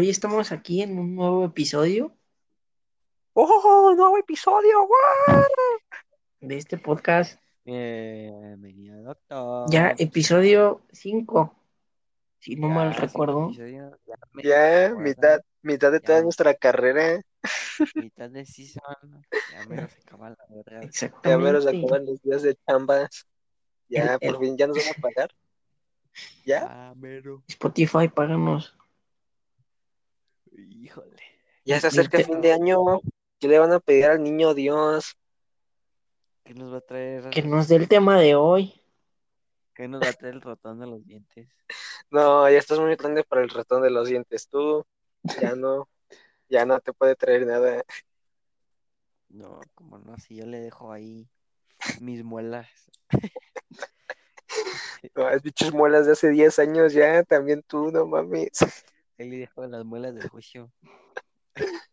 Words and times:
Hoy 0.00 0.08
estamos 0.08 0.50
aquí 0.50 0.80
en 0.80 0.98
un 0.98 1.14
nuevo 1.14 1.44
episodio 1.44 2.16
¡Oh, 3.34 3.92
nuevo 3.94 4.16
episodio! 4.16 4.86
¡Guau! 4.86 5.44
de 6.40 6.56
este 6.56 6.78
podcast. 6.78 7.38
Bienvenido, 7.66 9.02
doctor. 9.02 9.70
Ya, 9.70 9.94
episodio 9.98 10.80
5, 10.90 11.54
si 12.38 12.56
no 12.56 12.68
Ya, 12.68 12.74
mal 12.74 12.94
recuerdo. 12.94 13.50
ya 13.50 13.64
me 14.32 14.42
Ya, 14.42 14.86
acuerdo, 14.86 15.00
mitad, 15.00 15.40
mitad 15.60 15.92
de 15.92 16.00
toda 16.00 16.22
nuestra 16.22 16.54
carrera. 16.54 17.20
mitad 17.94 18.30
de 18.30 18.46
season. 18.46 18.82
Ya 19.52 19.66
me 19.68 19.76
se 19.90 20.00
acaba 20.00 20.30
la 20.30 20.46
verga. 20.48 20.80
Ya 21.24 21.36
menos 21.36 21.66
acaban 21.66 22.06
los 22.06 22.22
días 22.22 22.40
de 22.40 22.56
chambas. 22.66 23.26
Ya, 23.90 24.16
El- 24.18 24.32
por 24.32 24.40
fin, 24.40 24.56
ya 24.56 24.66
nos 24.66 24.78
van 24.78 24.94
a 24.96 25.02
pagar. 25.02 25.30
¿Ya? 26.46 26.66
Ah, 26.70 26.94
mero. 26.96 27.42
Spotify, 27.48 28.08
páganos. 28.08 28.74
Híjole. 30.68 31.22
Ya 31.64 31.80
se 31.80 31.88
acerca 31.88 32.18
Viste- 32.18 32.32
fin 32.32 32.40
de 32.40 32.52
año. 32.52 32.78
¿Qué 33.38 33.48
le 33.48 33.58
van 33.58 33.72
a 33.72 33.80
pedir 33.80 34.06
al 34.06 34.22
niño 34.22 34.54
Dios? 34.54 35.16
¿Qué 36.44 36.54
nos 36.54 36.72
va 36.72 36.78
a 36.78 36.80
traer? 36.82 37.30
Que 37.30 37.42
nos 37.42 37.68
dé 37.68 37.76
el 37.76 37.88
tema 37.88 38.18
de 38.20 38.34
hoy. 38.34 38.74
¿Qué 39.74 39.88
nos 39.88 40.02
va 40.02 40.08
a 40.08 40.12
traer 40.12 40.34
el 40.34 40.42
ratón 40.42 40.80
de 40.80 40.86
los 40.86 41.04
dientes? 41.06 41.48
No, 42.10 42.50
ya 42.50 42.58
estás 42.58 42.80
muy 42.80 42.96
grande 42.96 43.22
para 43.22 43.42
el 43.42 43.50
ratón 43.50 43.82
de 43.82 43.90
los 43.90 44.08
dientes. 44.08 44.48
Tú, 44.48 44.84
ya 45.40 45.54
no, 45.54 45.88
ya 46.48 46.66
no 46.66 46.80
te 46.80 46.92
puede 46.92 47.14
traer 47.14 47.46
nada. 47.46 47.84
No, 49.28 49.60
como 49.76 49.98
no, 49.98 50.18
si 50.18 50.34
yo 50.34 50.44
le 50.46 50.58
dejo 50.58 50.92
ahí 50.92 51.28
mis 52.00 52.24
muelas. 52.24 52.68
No, 55.14 55.30
es 55.30 55.42
bichos 55.42 55.72
muelas 55.72 56.04
de 56.04 56.12
hace 56.12 56.28
10 56.28 56.58
años 56.58 56.92
ya, 56.92 57.22
también 57.22 57.62
tú, 57.62 57.90
no 57.90 58.06
mames. 58.06 58.50
Le 59.20 59.36
dejo 59.36 59.66
las 59.66 59.84
muelas 59.84 60.14
del 60.14 60.28
juicio. 60.30 60.72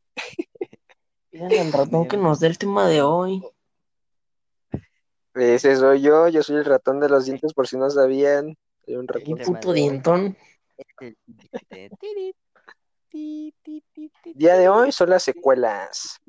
Pídanle 1.30 1.60
al 1.60 1.74
ratón 1.74 2.08
que 2.08 2.16
nos 2.16 2.40
dé 2.40 2.48
el 2.48 2.58
tema 2.58 2.88
de 2.88 3.02
hoy. 3.02 3.44
Ese 5.34 5.76
soy 5.76 6.02
yo, 6.02 6.30
yo 6.30 6.42
soy 6.42 6.56
el 6.56 6.66
ratón 6.66 7.00
de 7.02 7.10
los 7.10 7.26
dientes, 7.26 7.54
por 7.54 7.68
si 7.68 7.78
no 7.78 7.90
sabían. 7.90 8.58
Soy 8.86 8.96
un 8.96 9.02
El 9.02 9.08
ratón. 9.10 9.36
tema 9.38 9.60
puto 9.60 9.74
de 9.74 9.82
hoy. 9.82 9.90
dientón. 9.90 10.38
Día 14.34 14.56
de 14.56 14.70
hoy 14.70 14.92
son 14.94 15.10
las 15.10 15.24
secuelas. 15.24 16.20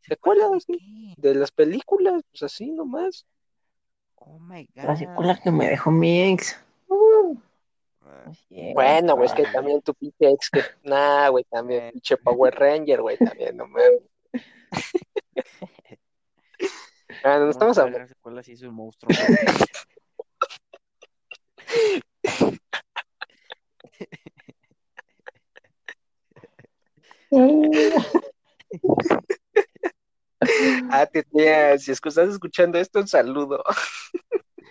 ¿Secuelas? 0.00 0.64
¿Qué? 0.64 0.78
De 1.16 1.34
las 1.34 1.50
películas, 1.50 2.22
pues 2.30 2.44
así 2.44 2.70
nomás. 2.70 3.26
Oh 4.14 4.38
my 4.38 4.64
god. 4.74 4.84
La 4.84 4.96
secuela 4.96 5.40
que 5.42 5.50
me 5.50 5.68
dejó 5.68 5.90
mi 5.90 6.22
ex. 6.32 6.56
Ah, 8.08 8.30
yeah. 8.48 8.72
Bueno, 8.72 9.16
güey, 9.16 9.26
es 9.26 9.34
que 9.34 9.42
Ah. 9.46 9.52
también 9.52 9.82
tu 9.82 9.92
pinche 9.94 10.30
ex, 10.30 10.48
que, 10.50 10.60
nah, 10.84 11.28
güey, 11.28 11.44
también, 11.44 11.84
Eh. 11.86 11.92
pinche 11.92 12.16
Power 12.16 12.54
Ranger, 12.54 13.00
güey, 13.02 13.16
también, 13.18 13.56
no 13.56 13.66
mames. 13.66 14.02
Ah, 17.24 17.34
no 17.34 17.38
¿cómo 17.40 17.50
estamos 17.50 17.78
hablando. 17.78 18.42
si 18.42 18.52
es 18.52 18.62
un 18.62 18.74
monstruo? 18.74 19.08
Ah, 30.90 31.06
te 31.06 31.22
tía, 31.24 31.78
si 31.78 31.90
es 31.92 32.00
que 32.00 32.08
estás 32.08 32.28
escuchando 32.30 32.78
esto, 32.78 33.00
un 33.00 33.08
saludo. 33.08 33.62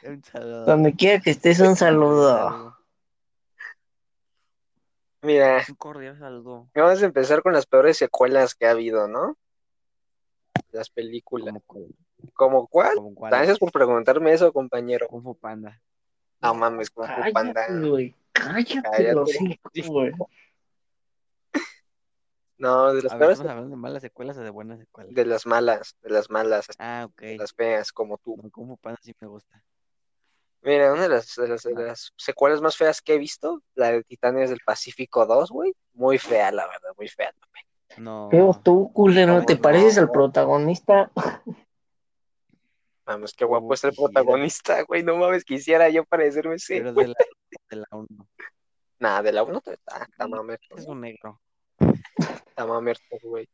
Un 0.04 0.24
saludo. 0.24 0.66
Donde 0.66 0.94
quiera 0.94 1.20
que 1.22 1.32
estés, 1.32 1.60
un 1.60 1.76
saludo. 1.76 2.75
Mira, 5.26 5.64
Un 5.68 5.76
cordial 5.76 6.18
saludo. 6.20 6.70
vamos 6.76 7.02
a 7.02 7.06
empezar 7.06 7.42
con 7.42 7.54
las 7.54 7.66
peores 7.66 7.98
secuelas 7.98 8.54
que 8.54 8.68
ha 8.68 8.72
habido, 8.72 9.08
¿no? 9.08 9.36
Las 10.72 10.90
películas. 10.90 11.56
Como, 12.34 12.68
cuál- 12.68 12.96
¿Como 12.96 13.16
cuál? 13.16 13.32
Gracias 13.32 13.58
por 13.60 13.72
preguntarme 13.72 14.34
eso, 14.34 14.52
compañero. 14.54 15.08
Kung 15.08 15.24
Fu 15.24 15.36
Panda. 15.36 15.82
No 16.42 16.54
mames, 16.54 16.90
Kung 16.92 17.08
Fu 17.08 17.34
Panda. 17.34 17.66
Cállate, 17.66 17.90
güey. 17.90 18.16
Cállate, 18.32 18.82
Cállate. 18.84 19.14
los 19.14 19.30
hocico, 19.64 19.92
güey. 19.94 20.12
No, 22.58 22.94
de 22.94 23.04
las 23.04 23.12
A 23.12 23.16
ver, 23.16 23.20
peores, 23.20 23.34
¿estamos 23.40 23.52
hablando 23.52 23.76
de 23.76 23.82
malas 23.82 24.02
secuelas 24.02 24.38
o 24.38 24.42
de 24.42 24.50
buenas 24.50 24.80
secuelas? 24.80 25.14
de 25.14 25.26
las 25.26 25.46
malas, 25.46 25.98
de 26.02 26.10
las 26.10 26.30
malas, 26.30 26.68
Ah, 26.80 27.06
ok. 27.10 27.22
de 27.22 27.38
las 27.38 27.54
feas, 27.54 27.92
como 27.92 28.18
tú. 28.18 28.36
Kung 28.52 28.68
Fu 28.68 28.78
Panda 28.78 29.00
sí 29.02 29.14
me 29.20 29.28
gusta. 29.28 29.62
Mira, 30.66 30.92
una 30.94 31.04
de 31.04 31.10
las, 31.10 31.36
de 31.36 31.48
las, 31.48 31.62
de 31.64 31.74
las 31.76 32.12
secuelas 32.18 32.60
más 32.60 32.76
feas 32.76 33.02
que 33.02 33.14
he 33.14 33.18
visto, 33.20 33.62
la 33.76 33.92
de 33.92 34.04
Titanes 34.04 34.50
del 34.50 34.60
Pacífico 34.66 35.26
2, 35.26 35.52
güey. 35.52 35.74
Muy 35.94 36.18
fea, 36.18 36.52
la 36.52 36.66
verdad, 36.68 36.90
muy 36.98 37.08
fea. 37.08 37.32
No. 37.98 38.30
Feo 38.32 38.60
tú, 38.64 38.92
culero, 38.92 39.34
No, 39.40 39.46
¿te 39.46 39.56
no, 39.56 39.62
pareces 39.62 39.98
al 40.00 40.08
no. 40.08 40.12
protagonista? 40.12 41.12
Vamos, 43.06 43.34
qué 43.34 43.46
guapo 43.46 43.74
está 43.74 43.90
el 43.90 43.96
protagonista, 43.96 44.82
güey. 44.82 45.04
No 45.04 45.16
mames, 45.18 45.46
quisiera 45.46 45.88
yo 45.90 46.04
parecerme 46.06 46.56
ese. 46.56 46.78
Pero 46.80 46.94
de 46.94 47.08
la, 47.10 47.16
de 47.70 47.76
la 47.78 47.88
uno. 47.92 48.28
Nada, 48.98 49.22
de 49.22 49.32
la 49.34 49.44
1 49.44 49.62
está, 49.66 50.08
está 50.10 50.28
mamerto, 50.28 50.76
Es 50.78 50.86
un 50.88 51.02
negro. 51.02 51.40
está 52.48 52.66
mamerto, 52.66 53.04
güey. 53.22 53.48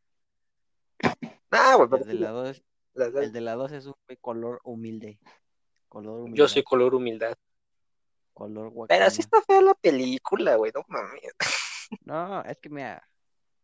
Nah, 1.52 1.76
güey, 1.76 1.90
pero 1.90 2.04
El 2.04 2.08
de 2.08 2.14
la 2.14 2.30
dos, 2.30 2.64
la- 2.94 3.10
la- 3.10 3.24
el 3.24 3.34
de 3.34 3.42
la 3.42 3.56
dos 3.56 3.72
es 3.74 3.86
un 3.88 3.96
güey 4.08 4.18
color 4.22 4.62
humilde. 4.64 5.20
Color 5.92 6.34
yo 6.34 6.48
soy 6.48 6.64
color 6.64 6.96
humildad. 6.96 7.36
Color 8.34 8.64
Pero 8.70 8.72
guacamole. 8.72 9.12
sí 9.12 9.20
está 9.22 9.42
fea 9.42 9.62
la 9.62 9.74
película, 9.74 10.56
güey, 10.56 10.72
no 10.74 10.84
mames. 10.88 11.22
No, 12.06 12.42
es 12.44 12.58
que 12.60 12.70
mira. 12.70 13.06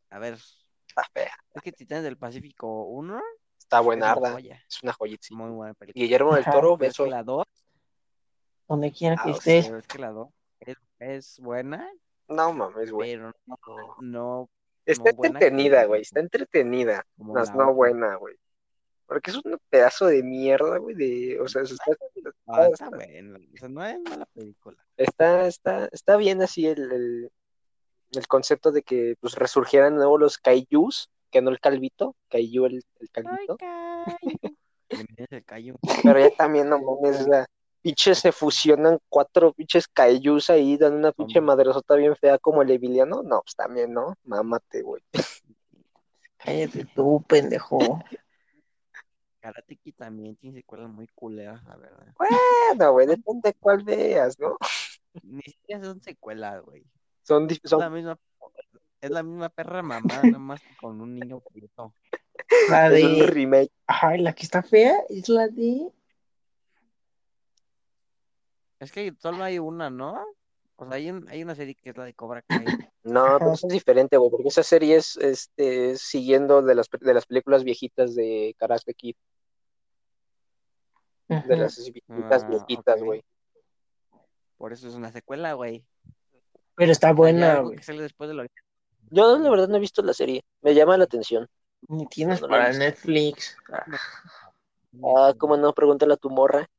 A 0.09 0.19
ver. 0.19 0.33
Está 0.33 1.03
fea. 1.13 1.31
Es 1.53 1.61
que 1.61 1.71
Titanes 1.71 2.03
del 2.03 2.17
Pacífico 2.17 2.83
1 2.83 3.21
Está 3.57 3.77
es 3.77 3.85
una 3.85 3.85
buenarda. 4.15 4.37
Es 4.67 4.83
una 4.83 4.91
joyita. 4.91 5.23
sí. 5.25 5.33
Muy 5.33 5.49
buena 5.51 5.73
película. 5.73 6.03
Guillermo 6.03 6.33
del 6.35 6.41
Ajá, 6.43 6.51
Toro, 6.51 6.73
es 6.73 6.79
beso. 6.79 7.05
que 7.05 7.09
la 7.11 7.23
2, 7.23 7.45
Donde 8.67 8.91
quiera 8.91 9.15
que 9.15 9.29
Ah, 9.29 9.31
o 9.33 9.37
estés. 9.37 9.65
pero 9.67 9.77
es 9.79 9.87
que 9.87 9.99
la 9.99 10.11
2 10.11 10.27
es, 10.59 10.75
es 10.99 11.39
buena, 11.39 11.89
No 12.27 12.51
mames, 12.51 12.91
güey. 12.91 13.13
pero 13.13 13.31
no, 13.45 13.57
no 14.01 14.49
Está 14.85 15.11
no 15.13 15.23
entretenida, 15.23 15.85
güey. 15.85 16.01
Está 16.01 16.19
entretenida. 16.19 17.05
Más 17.15 17.55
no 17.55 17.73
buena, 17.73 18.15
güey. 18.15 18.35
Porque 19.07 19.31
es 19.31 19.37
un 19.37 19.57
pedazo 19.69 20.05
de 20.05 20.21
mierda, 20.21 20.77
güey. 20.77 20.95
De... 20.95 21.39
O 21.39 21.47
sea, 21.47 21.63
está, 21.63 21.83
Ah, 22.47 22.67
está, 22.71 22.85
está 22.85 22.89
buena. 22.89 23.37
O 23.37 23.57
sea, 23.57 23.69
no 23.69 23.85
es 23.85 23.99
mala 24.01 24.25
película. 24.33 24.77
está, 24.95 25.47
está, 25.47 25.89
está 25.91 26.17
bien 26.17 26.41
así 26.41 26.65
el, 26.65 26.91
el, 26.91 27.31
el 28.11 28.27
concepto 28.27 28.71
de 28.71 28.83
que 28.83 29.15
pues 29.19 29.35
resurgieran 29.35 29.93
de 29.93 29.97
nuevo 29.97 30.17
los 30.17 30.37
kaijus, 30.37 31.09
que 31.29 31.41
no 31.41 31.49
el 31.49 31.59
calvito, 31.59 32.15
kaiju 32.29 32.65
el, 32.65 32.83
el 32.99 33.11
calvito. 33.11 33.57
Pero 36.03 36.19
ya 36.19 36.29
también, 36.35 36.69
no 36.69 36.79
mames, 36.79 37.21
o 37.21 37.23
sea, 37.25 37.45
pinches 37.81 38.19
se 38.19 38.31
fusionan 38.31 38.99
cuatro 39.09 39.51
pinches 39.51 39.87
kaijus 39.89 40.49
ahí, 40.49 40.77
dan 40.77 40.93
una 40.93 41.11
pinche 41.11 41.41
madresota 41.41 41.95
bien 41.95 42.15
fea 42.15 42.37
como 42.37 42.61
el 42.61 42.71
Eviliano. 42.71 43.21
No, 43.23 43.41
pues 43.41 43.55
también, 43.55 43.93
¿no? 43.93 44.15
Mámate, 44.23 44.81
güey. 44.83 45.03
Cállate 46.37 46.85
tú, 46.95 47.21
pendejo. 47.27 48.01
Karate 49.39 49.75
Kid 49.77 49.95
también 49.95 50.35
tiene 50.35 50.57
secuelas 50.59 50.89
muy 50.89 51.07
culeras, 51.07 51.63
la 51.65 51.75
verdad. 51.77 52.13
Bueno, 52.17 52.91
güey, 52.91 53.07
depende 53.07 53.49
de 53.49 53.53
cuál 53.55 53.83
veas, 53.83 54.37
¿no? 54.39 54.57
Ni 55.23 55.41
siquiera 55.41 55.83
son 55.83 56.01
secuelas, 56.01 56.61
güey. 56.63 56.83
Son, 57.23 57.47
dif- 57.47 57.59
Es 57.63 57.69
son 57.69 57.79
la 57.79 57.89
misma, 57.89 58.17
es 59.01 59.09
la 59.11 59.23
misma 59.23 59.49
perra 59.49 59.81
mamá, 59.83 60.07
nada 60.23 60.39
más 60.39 60.61
que 60.61 60.75
con 60.75 60.99
un 61.01 61.15
niño 61.15 61.39
prieto. 61.41 61.93
La 62.69 62.87
es 62.87 63.03
un 63.03 63.19
de. 63.19 63.27
remake. 63.27 63.71
Ay, 63.87 64.21
la 64.21 64.33
que 64.33 64.43
está 64.43 64.63
fea 64.63 64.95
es 65.09 65.27
la 65.29 65.47
de. 65.47 65.91
Es 68.79 68.91
que 68.91 69.13
solo 69.19 69.43
hay 69.43 69.59
una, 69.59 69.89
¿no? 69.89 70.23
O 70.79 70.85
sea, 70.85 70.95
hay, 70.95 71.09
un- 71.09 71.27
hay 71.29 71.43
una 71.43 71.55
serie 71.55 71.75
que 71.75 71.89
es 71.89 71.97
la 71.97 72.05
de 72.05 72.13
Cobra 72.13 72.41
Kai. 72.43 72.65
No, 73.03 73.37
pero 73.39 73.53
eso 73.53 73.67
es 73.67 73.73
diferente, 73.73 74.15
güey, 74.17 74.29
porque 74.29 74.47
esa 74.49 74.63
serie 74.63 74.95
es 74.97 75.17
este, 75.17 75.97
siguiendo 75.97 76.61
de 76.61 76.75
las, 76.75 76.87
de 76.99 77.13
las 77.13 77.25
películas 77.25 77.63
viejitas 77.63 78.15
de 78.15 78.55
Karate 78.59 78.93
Kid, 78.93 79.15
de 81.27 81.55
las 81.57 81.77
viejitas, 81.91 82.43
Ah, 82.43 82.47
viejitas, 82.47 83.01
güey. 83.01 83.23
Por 84.57 84.71
eso 84.73 84.87
es 84.87 84.93
una 84.93 85.11
secuela, 85.11 85.53
güey. 85.53 85.83
Pero 86.75 86.91
está 86.91 87.11
buena, 87.11 87.59
güey. 87.61 87.77
después 87.77 88.27
de 88.29 88.33
lo 88.35 88.45
Yo 89.09 89.37
la 89.37 89.49
verdad 89.49 89.67
no 89.67 89.77
he 89.77 89.79
visto 89.79 90.01
la 90.03 90.13
serie, 90.13 90.43
me 90.61 90.75
llama 90.75 90.97
la 90.97 91.05
atención. 91.05 91.47
Ni 91.87 92.05
tienes 92.07 92.41
No, 92.41 92.47
no 92.47 92.51
para. 92.51 92.71
Netflix. 92.73 93.55
Ah, 95.03 95.33
¿cómo 95.37 95.57
no? 95.57 95.73
Pregúntale 95.73 96.13
a 96.13 96.17
tu 96.17 96.29
morra 96.29 96.69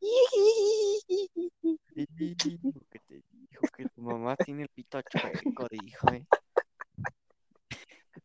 que 3.76 3.88
tu 3.88 4.02
mamá 4.02 4.36
tiene 4.36 4.62
el 4.62 4.68
pito 4.68 5.00
chueco, 5.02 5.66
dijo, 5.70 6.12
¿eh? 6.12 6.26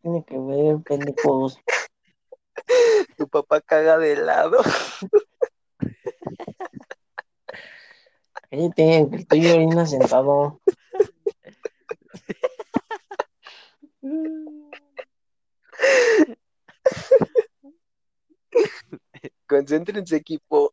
Tiene 0.01 0.23
que 0.25 0.37
ver, 0.37 0.81
pendejos. 0.83 1.59
Tu 3.17 3.27
papá 3.27 3.61
caga 3.61 3.97
de 3.97 4.15
lado. 4.15 4.59
Cállate, 8.49 9.07
que 9.09 9.15
estoy 9.17 9.47
orina 9.47 9.85
sentado. 9.85 10.61
Concéntrense, 19.47 20.15
equipo. 20.17 20.71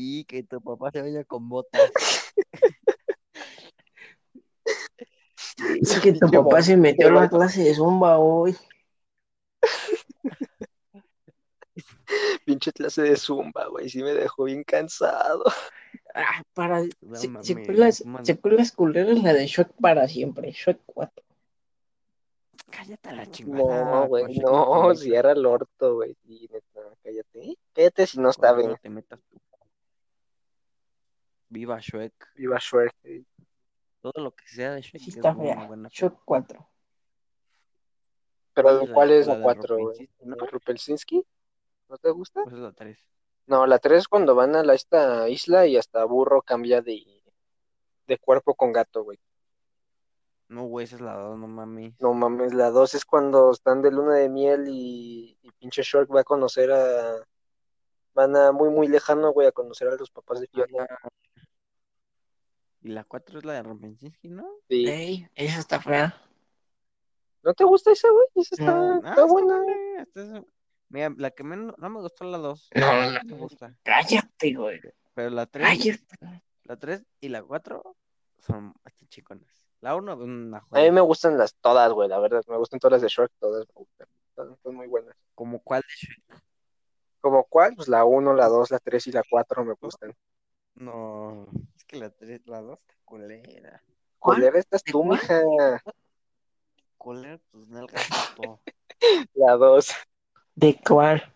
Y 0.00 0.22
que 0.26 0.44
tu 0.44 0.60
papá 0.60 0.92
se 0.92 1.02
vaya 1.02 1.24
con 1.24 1.48
botas. 1.48 1.90
Es 5.82 5.98
que 5.98 6.12
tu 6.12 6.30
papá 6.30 6.62
se 6.62 6.76
metió 6.76 7.08
a 7.08 7.10
la 7.10 7.28
clase 7.28 7.64
de 7.64 7.74
zumba 7.74 8.16
hoy. 8.18 8.56
Pinche 12.44 12.72
clase 12.72 13.02
de 13.02 13.16
zumba, 13.16 13.66
güey. 13.66 13.90
Sí 13.90 14.04
me 14.04 14.14
dejó 14.14 14.44
bien 14.44 14.62
cansado. 14.62 15.42
Ah, 16.14 16.44
para 16.54 16.82
No 17.00 17.16
se- 17.16 17.28
secuelas, 17.42 18.04
secuelas 18.22 18.70
culeras 18.70 19.20
la 19.20 19.32
de 19.32 19.48
Shrek 19.48 19.72
para 19.80 20.06
siempre, 20.06 20.52
Shrek 20.52 20.78
4. 20.86 21.24
Cállate 22.70 23.08
a 23.08 23.12
la 23.14 23.26
chingada. 23.26 23.84
No, 23.84 24.06
güey, 24.06 24.38
no, 24.38 24.94
cierra 24.94 25.32
el 25.32 25.44
orto, 25.44 25.96
güey. 25.96 26.16
Sí, 26.24 26.48
cállate. 27.02 27.58
Cállate 27.72 28.06
si 28.06 28.20
no 28.20 28.30
está 28.30 28.52
bien. 28.52 28.70
no 28.70 28.76
te 28.76 28.90
metas 28.90 29.18
tú. 29.28 29.40
Viva 31.48 31.78
Shrek. 31.80 32.14
Viva 32.34 32.58
Shrek. 32.58 32.94
Todo 34.00 34.22
lo 34.22 34.32
que 34.32 34.46
sea 34.48 34.72
de 34.74 34.82
Shrek 34.82 35.02
Sí 35.02 35.10
es 35.10 35.16
está 35.16 35.32
buena, 35.32 35.54
fea. 35.54 35.66
buena. 35.66 35.88
Shrek 35.88 36.14
4. 36.24 36.68
Pero 38.54 38.80
¿cuál 38.92 39.10
es 39.12 39.26
la 39.26 39.34
la 39.34 39.38
de 39.38 39.44
4, 39.44 39.76
güey? 39.76 39.84
Rumpelstiltskin, 39.86 40.28
¿no? 40.28 40.36
¿Rupelsinski? 40.46 41.26
¿No 41.88 41.98
te 41.98 42.10
gusta? 42.10 42.42
Pues 42.42 42.54
es 42.54 42.60
la 42.60 42.72
3. 42.72 42.98
No, 43.46 43.66
la 43.66 43.78
3 43.78 43.98
es 44.00 44.08
cuando 44.08 44.34
van 44.34 44.56
a 44.56 44.62
la, 44.62 44.74
esta 44.74 45.28
isla 45.28 45.66
y 45.66 45.76
hasta 45.76 46.04
burro 46.04 46.42
cambia 46.42 46.82
de, 46.82 47.22
de 48.06 48.18
cuerpo 48.18 48.54
con 48.54 48.72
gato, 48.72 49.04
güey. 49.04 49.18
No, 50.48 50.64
güey, 50.64 50.84
esa 50.84 50.96
es 50.96 51.02
la 51.02 51.14
2, 51.14 51.38
no 51.38 51.46
mames. 51.46 51.94
No 52.00 52.14
mames, 52.14 52.52
la 52.54 52.70
2 52.70 52.94
es 52.94 53.04
cuando 53.04 53.50
están 53.52 53.80
de 53.82 53.90
luna 53.90 54.14
de 54.16 54.28
miel 54.28 54.64
y, 54.68 55.38
y 55.42 55.50
pinche 55.52 55.82
Shrek 55.82 56.14
va 56.14 56.22
a 56.22 56.24
conocer 56.24 56.72
a... 56.72 57.16
Van 58.18 58.34
a 58.34 58.50
muy, 58.50 58.68
muy 58.68 58.88
lejano, 58.88 59.30
güey, 59.32 59.46
a 59.46 59.52
conocer 59.52 59.86
a 59.86 59.94
los 59.94 60.10
papás 60.10 60.40
de 60.40 60.48
Fiona. 60.48 60.88
Y 62.80 62.88
la 62.88 63.04
4 63.04 63.38
es 63.38 63.44
la 63.44 63.52
de 63.52 63.62
Rumpelstiltskin, 63.62 64.34
¿no? 64.34 64.48
Sí. 64.68 64.88
Ey, 64.88 65.28
esa 65.36 65.60
está 65.60 65.80
fea. 65.80 66.20
¿No 67.44 67.54
te 67.54 67.62
gusta 67.62 67.92
esa, 67.92 68.08
güey? 68.10 68.26
Esa 68.34 68.56
está, 68.56 68.64
No. 68.74 69.00
Ah, 69.04 69.10
está 69.10 69.24
buena. 69.24 69.56
buena, 69.62 70.02
esta 70.02 70.20
es- 70.38 70.44
Mira, 70.88 71.14
la 71.16 71.30
que 71.30 71.44
menos 71.44 71.76
no 71.78 71.90
me 71.90 72.00
gustó 72.00 72.24
la 72.24 72.38
2. 72.38 72.70
No, 72.74 72.92
No 72.92 73.12
no. 73.12 73.20
me 73.24 73.36
gusta. 73.36 73.76
Cállate, 73.84 74.54
güey. 74.54 74.80
Pero 75.14 75.30
la 75.30 75.46
3, 75.46 75.68
Cállate. 75.68 76.42
la 76.64 76.76
3 76.76 77.04
y 77.20 77.28
la 77.28 77.42
4 77.44 77.96
son 78.38 78.74
hasta 78.82 79.06
chiconas. 79.06 79.64
La 79.80 79.94
1 79.94 80.14
es 80.14 80.18
una 80.18 80.58
A 80.58 80.60
mí 80.62 80.66
joya. 80.70 80.90
me 80.92 81.00
gustan 81.02 81.38
las 81.38 81.54
todas, 81.54 81.92
güey, 81.92 82.08
la 82.08 82.18
verdad. 82.18 82.42
Me 82.48 82.56
gustan 82.56 82.80
todas 82.80 82.94
las 82.94 83.02
de 83.02 83.08
Shrek, 83.08 83.30
todas 83.38 83.64
me 83.68 83.74
gustan. 83.74 84.08
Están 84.56 84.74
muy 84.74 84.88
buenas. 84.88 85.14
¿Como 85.36 85.60
cuál 85.62 85.82
de 85.82 85.94
Shrek? 85.94 86.42
¿Como 87.20 87.44
cuál? 87.44 87.74
Pues 87.74 87.88
la 87.88 88.04
1, 88.04 88.34
la 88.34 88.46
2, 88.48 88.70
la 88.70 88.78
3 88.78 89.06
y 89.08 89.12
la 89.12 89.22
4 89.28 89.64
me 89.64 89.74
gustan. 89.74 90.14
No, 90.74 91.46
es 91.76 91.84
que 91.84 91.96
la 91.96 92.10
3, 92.10 92.46
la 92.46 92.60
2 92.60 92.78
está 92.78 92.94
culera. 93.04 93.82
¿Cuál? 94.18 94.36
Culera 94.36 94.58
estás 94.58 94.82
¿De 94.84 94.92
tú, 94.92 95.02
cuál? 95.02 95.18
mija. 95.20 95.82
Culera, 96.96 97.40
pues 97.50 97.68
nalgas 97.68 98.08
todo. 98.36 98.60
La 99.34 99.56
2 99.56 99.92
¿De 100.54 100.78
cuál? 100.86 101.32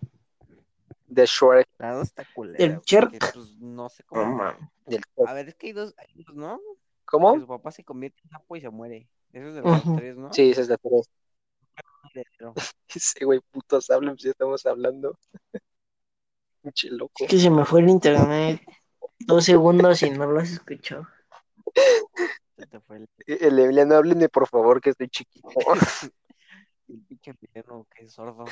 de 1.06 1.26
Shrek, 1.26 1.68
La 1.78 1.92
2 1.94 2.08
está 2.08 2.24
culera. 2.34 2.58
Del 2.58 2.80
Shrek. 2.80 3.32
Pues 3.34 3.56
no 3.58 3.88
sé 3.88 4.02
cómo. 4.04 4.24
mames. 4.24 4.60
del 4.86 5.02
A 5.26 5.32
ver, 5.34 5.48
es 5.48 5.54
que 5.56 5.68
hay 5.68 5.72
dos, 5.72 5.94
hay 5.98 6.24
dos, 6.24 6.34
¿no? 6.34 6.58
Que 6.58 6.72
¿Cómo? 7.04 7.38
su 7.38 7.46
papá 7.46 7.70
se 7.70 7.84
convierte 7.84 8.20
en 8.24 8.30
sapo 8.30 8.56
y 8.56 8.60
se 8.60 8.70
muere. 8.70 9.08
Eso 9.32 9.48
es 9.48 9.54
de 9.54 9.62
las 9.62 9.84
Ujú. 9.84 9.96
3, 9.96 10.16
¿no? 10.16 10.32
Sí, 10.32 10.50
esa 10.50 10.60
es 10.62 10.68
la 10.68 10.78
3. 10.78 11.10
Pero- 12.12 12.54
Ese 12.88 13.24
güey, 13.24 13.40
putos 13.50 13.88
hablan, 13.90 14.14
pues 14.14 14.24
ya 14.24 14.30
estamos 14.30 14.66
hablando. 14.66 15.16
Pinche 16.62 16.90
loco. 16.90 17.24
Es 17.24 17.28
que 17.28 17.38
se 17.38 17.50
me 17.50 17.64
fue 17.64 17.80
el 17.80 17.88
internet. 17.88 18.60
Dos 19.18 19.44
segundos 19.44 20.02
y 20.02 20.10
no 20.10 20.26
lo 20.26 20.40
has 20.40 20.50
escuchado. 20.50 21.06
el, 23.26 23.58
Emiliano, 23.58 23.96
háblenme 23.96 24.28
por 24.28 24.48
favor, 24.48 24.80
que 24.80 24.90
estoy 24.90 25.08
chiquito. 25.08 25.48
el 26.88 27.00
pinche 27.02 27.32
Emiliano 27.32 27.86
que 27.94 28.04
es 28.04 28.12
sordo. 28.12 28.44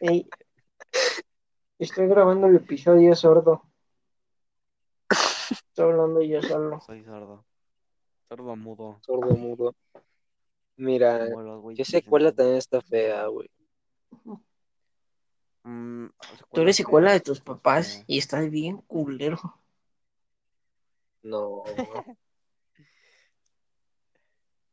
Ey, 0.00 0.28
estoy 1.78 2.08
grabando 2.08 2.46
el 2.48 2.56
episodio 2.56 3.14
sordo. 3.14 3.62
Estoy 5.50 5.84
hablando 5.84 6.22
yo 6.22 6.42
solo. 6.42 6.80
Soy 6.80 7.04
sordo. 7.04 7.44
Sordo 8.28 8.56
mudo. 8.56 8.98
Sordo 9.02 9.36
mudo. 9.36 9.74
Mira, 10.76 11.26
dicen 11.68 12.02
secuela 12.02 12.30
que- 12.30 12.36
también 12.36 12.58
está 12.58 12.80
fea, 12.80 13.26
güey. 13.26 13.48
Mm, 15.66 16.06
Tú 16.52 16.60
eres 16.60 16.76
secuela 16.76 17.10
de 17.10 17.18
tus 17.18 17.40
papás 17.40 18.04
y 18.06 18.18
estás 18.18 18.48
bien 18.50 18.76
culero. 18.82 19.60
No. 21.22 21.64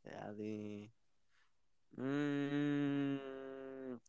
La 0.04 0.32
de. 0.34 0.92
Mm, 1.96 3.16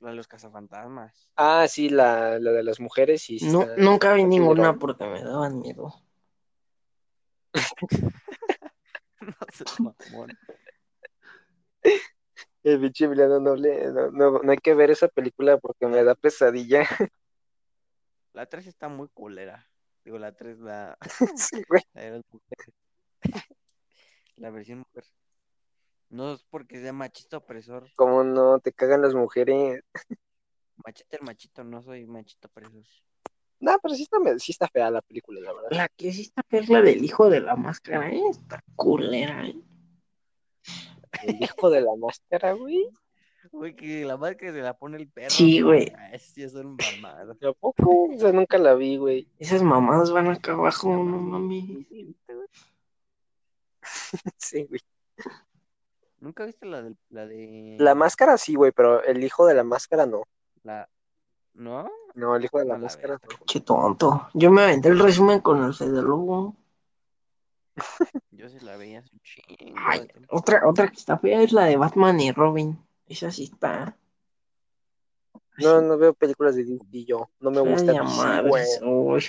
la 0.02 0.10
de 0.10 0.16
los 0.16 0.28
cazafantasmas. 0.28 1.32
Ah, 1.38 1.66
sí, 1.70 1.90
la, 1.90 2.38
la 2.38 2.52
de 2.52 2.64
las 2.64 2.80
mujeres, 2.80 3.22
sí. 3.22 3.40
sí 3.40 3.48
No, 3.48 3.62
está- 3.62 3.78
nunca 3.78 4.14
vi 4.14 4.26
ninguna 4.26 4.78
porque 4.78 5.06
me 5.06 5.24
daban 5.24 5.60
miedo. 5.60 5.94
no 9.22 9.36
seas 9.54 9.80
mamón. 9.80 10.38
El 12.66 12.80
pinche 12.80 13.06
Emiliano 13.06 13.40
no, 13.40 13.56
le, 13.56 13.92
no, 13.92 14.10
no, 14.10 14.40
no 14.40 14.52
hay 14.52 14.58
que 14.58 14.74
ver 14.74 14.90
esa 14.90 15.08
película 15.08 15.60
porque 15.60 15.86
me 15.86 16.04
da 16.04 16.16
pesadilla. 16.16 16.82
La 18.34 18.48
3 18.48 18.66
está 18.66 18.90
muy 18.90 19.08
culera. 19.10 19.70
Digo, 20.04 20.18
la 20.18 20.32
3, 20.32 20.60
la, 20.60 20.98
Sí, 21.38 21.64
güey. 21.70 21.84
la 21.94 22.22
la 24.38 24.50
versión 24.50 24.80
mujer. 24.80 25.04
No 26.10 26.34
es 26.34 26.44
porque 26.50 26.82
sea 26.82 26.92
machista 26.92 27.38
opresor. 27.38 27.88
¿Cómo 27.96 28.24
no? 28.24 28.60
Te 28.60 28.74
cagan 28.74 29.04
las 29.04 29.14
mujeres. 29.14 29.84
Machete 30.78 31.18
el 31.18 31.24
machito, 31.24 31.64
no 31.64 31.84
soy 31.84 32.08
machito 32.08 32.48
opresor. 32.48 32.84
No, 33.60 33.78
pero 33.82 33.94
sí 33.94 34.04
está, 34.04 34.18
sí 34.40 34.52
está 34.52 34.68
fea 34.68 34.90
la 34.90 35.02
película, 35.04 35.40
la 35.40 35.54
verdad. 35.54 35.70
La 35.72 35.88
que 35.88 36.12
sí 36.12 36.24
está 36.24 36.42
fea 36.50 36.62
es 36.62 36.70
la 36.70 36.82
del 36.82 37.04
hijo 37.04 37.30
de 37.30 37.42
la 37.42 37.56
máscara, 37.56 38.10
¿eh? 38.12 38.22
Está 38.30 38.64
culera, 38.76 39.48
¿eh? 39.48 39.56
El 41.24 41.42
hijo 41.42 41.70
de 41.70 41.82
la 41.82 41.96
máscara, 41.96 42.54
güey. 42.54 42.90
Güey, 43.52 43.76
que 43.76 44.06
la 44.06 44.36
que 44.36 44.52
se 44.52 44.62
la 44.62 44.74
pone 44.74 44.98
el 44.98 45.08
perro. 45.08 45.30
Sí, 45.30 45.62
güey. 45.62 45.92
Ah, 45.98 46.12
esas 46.12 46.36
ya 46.36 46.50
son 46.50 46.78
mamadas. 47.02 47.38
¿A 47.42 47.54
poco? 47.54 48.10
O 48.14 48.18
sea, 48.18 48.32
nunca 48.32 48.58
la 48.58 48.74
vi, 48.74 48.98
güey. 48.98 49.30
Esas 49.40 49.62
mamadas 49.62 50.12
van 50.12 50.28
acá 50.28 50.54
abajo, 50.54 50.90
no 50.90 51.18
mames. 51.18 51.64
Sí, 54.38 54.64
güey. 54.64 54.82
¿Nunca 56.20 56.46
viste 56.46 56.66
la 56.66 56.82
de 56.82 56.96
la 57.10 57.28
de 57.28 57.78
La 57.80 57.94
máscara 57.94 58.38
sí, 58.38 58.56
güey, 58.56 58.72
pero 58.72 59.04
el 59.04 59.24
hijo 59.24 59.46
de 59.46 59.54
la 59.54 59.64
máscara 59.64 60.08
no. 60.08 60.24
la 60.64 60.90
¿No? 61.54 61.88
No, 62.16 62.36
el 62.36 62.44
hijo 62.46 62.60
de 62.60 62.66
la 62.66 62.74
la 62.74 62.80
máscara. 62.80 63.20
Qué 63.48 63.60
tonto. 63.60 64.28
Yo 64.34 64.50
me 64.50 64.64
aventé 64.64 64.90
el 64.90 65.00
resumen 65.00 65.40
con 65.42 65.64
el 65.64 65.74
Fede 65.74 66.02
Lobo. 66.02 66.56
Yo 68.32 68.50
sí 68.50 68.60
la 68.62 68.78
veía 68.78 69.00
hace 69.00 69.10
un 69.14 69.20
chingo 69.22 69.76
Ay, 69.88 70.08
otra, 70.30 70.62
otra 70.68 70.88
que 70.88 70.96
está 70.98 71.18
fea 71.18 71.42
es 71.42 71.52
la 71.52 71.66
de 71.66 71.78
Batman 71.78 72.20
y 72.20 72.32
Robin. 72.32 72.78
Esa 73.08 73.32
sí 73.32 73.46
está. 73.54 73.98
No, 75.58 75.82
no 75.82 75.98
veo 75.98 76.14
películas 76.14 76.56
de 76.56 76.64
DC 76.66 77.06
yo. 77.06 77.30
No 77.40 77.52
me 77.52 77.62
fea 77.62 77.72
gusta 77.72 77.92
de 77.94 78.00
DC, 78.00 78.16
madres. 78.18 78.80
güey. 78.82 79.16
Uy, 79.18 79.26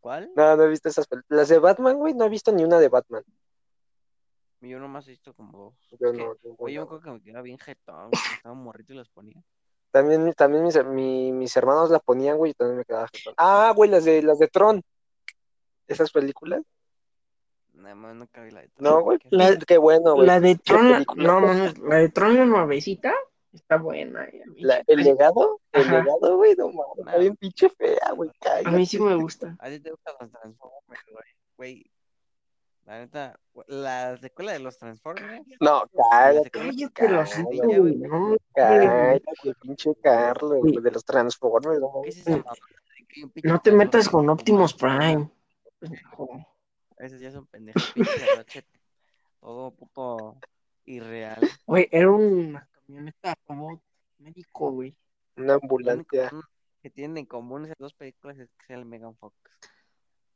¿Cuál? 0.00 0.30
No, 0.34 0.56
no 0.56 0.64
he 0.64 0.68
visto 0.68 0.88
esas 0.88 1.06
películas. 1.06 1.38
Las 1.40 1.48
de 1.48 1.58
Batman, 1.58 1.96
güey, 1.98 2.14
no 2.14 2.24
he 2.24 2.28
visto 2.30 2.50
ni 2.52 2.64
una 2.64 2.78
de 2.78 2.88
Batman. 2.88 3.22
Yo 4.62 4.78
nomás 4.78 5.06
he 5.06 5.10
visto 5.10 5.34
como 5.34 5.56
dos. 5.58 5.74
Yo 5.98 6.08
Es 6.10 6.16
que, 6.16 6.24
no, 6.24 6.34
Oye, 6.58 6.74
yo 6.74 6.86
creo 6.86 7.00
que 7.00 7.10
me 7.10 7.20
quedaba 7.22 7.42
bien 7.42 7.58
jetón, 7.58 8.10
güey, 8.10 8.22
que 8.28 8.34
estaba 8.36 8.54
morrito 8.54 8.92
y 8.92 8.96
las 8.96 9.08
ponía. 9.08 9.42
También, 9.90 10.32
también 10.34 10.62
mis, 10.64 10.84
mi- 10.84 11.32
mis 11.32 11.56
hermanos 11.56 11.90
la 11.90 11.98
ponían, 11.98 12.36
güey, 12.38 12.52
y 12.52 12.54
también 12.54 12.78
me 12.78 12.84
quedaba 12.84 13.08
jetón. 13.12 13.34
Ah, 13.36 13.72
güey, 13.74 13.90
las 13.90 14.04
de 14.04 14.22
las 14.22 14.38
de 14.38 14.48
Tron. 14.48 14.82
Esas 15.90 16.10
películas. 16.12 16.62
Nada 17.74 17.94
más 17.94 18.14
nunca 18.14 18.42
vi 18.42 18.50
la 18.50 18.60
de 18.60 18.68
No, 18.78 18.90
Tron, 18.90 19.02
güey. 19.04 19.18
que- 19.18 19.28
La- 19.30 19.56
Qué 19.58 19.78
bueno, 19.78 20.14
güey. 20.14 20.26
la 20.26 20.40
de 20.40 20.54
¿Qué 20.56 20.62
Tron, 20.64 21.04
no, 21.16 21.40
mames, 21.40 21.78
la 21.78 21.96
de 21.96 22.08
Tron 22.10 22.36
la 22.36 22.44
nuevecita 22.44 23.14
está 23.52 23.76
buena. 23.78 24.24
eh, 24.26 24.42
a 24.44 24.50
mí 24.50 24.60
La- 24.62 24.82
el 24.86 25.00
legado, 25.02 25.60
el 25.72 25.82
Ajá. 25.82 25.98
legado, 26.02 26.36
güey, 26.36 26.54
no 26.56 26.68
mames, 26.68 26.98
está 26.98 27.18
bien 27.18 27.36
pinche 27.36 27.68
fea, 27.70 28.12
güey, 28.14 28.30
A 28.64 28.70
mí 28.70 28.86
sí 28.86 29.00
me 29.00 29.14
gusta. 29.16 29.56
A 29.58 29.68
ti 29.68 29.80
te 29.80 29.90
gustan 29.90 30.14
los 30.20 30.30
Transformers, 30.30 31.02
güey. 31.10 31.24
Güey. 31.56 31.90
La 32.86 32.98
neta, 32.98 33.38
güey, 33.54 33.66
la 33.68 34.16
secuela 34.18 34.52
de 34.52 34.58
los 34.58 34.76
Transformers. 34.76 35.46
No, 35.60 35.84
la 35.92 36.02
cállate, 36.10 36.50
Cállate 36.50 37.08
los 37.08 37.36
güey, 37.78 37.96
no, 37.96 38.36
cállate, 38.54 39.22
pinche 39.62 39.94
Carlos, 40.02 40.58
Güey. 40.58 40.72
güey, 40.72 40.84
de 40.84 40.90
los 40.90 41.04
Transformers, 41.04 41.80
no 41.80 41.86
¿Qué 41.88 41.94
mames. 41.98 42.16
es 42.16 42.20
esa 42.26 42.30
mamada 42.36 42.54
de 43.34 43.48
no 43.48 43.60
te 43.60 43.72
metas 43.72 44.08
con 44.08 44.28
Optimus 44.28 44.74
Prime. 44.74 45.30
Pendejo. 45.80 46.46
Esos 46.98 47.20
ya 47.20 47.30
son 47.32 47.46
pendejos, 47.46 47.90
pinche 47.92 48.12
Ratchet. 48.36 48.66
Todo 49.40 49.70
puto 49.74 50.38
irreal. 50.84 51.38
Güey, 51.66 51.88
era 51.90 52.10
una 52.10 52.68
camioneta 52.86 53.34
como 53.46 53.82
médico, 54.18 54.70
güey. 54.72 54.94
Una 55.36 55.54
ambulancia. 55.54 56.30
que 56.82 56.90
tienen 56.90 57.18
en 57.18 57.26
común 57.26 57.64
esas 57.64 57.76
dos 57.78 57.94
películas 57.94 58.38
es 58.38 58.48
que 58.58 58.66
sea 58.66 58.76
el 58.76 58.84
Megan 58.84 59.16
Fox. 59.16 59.34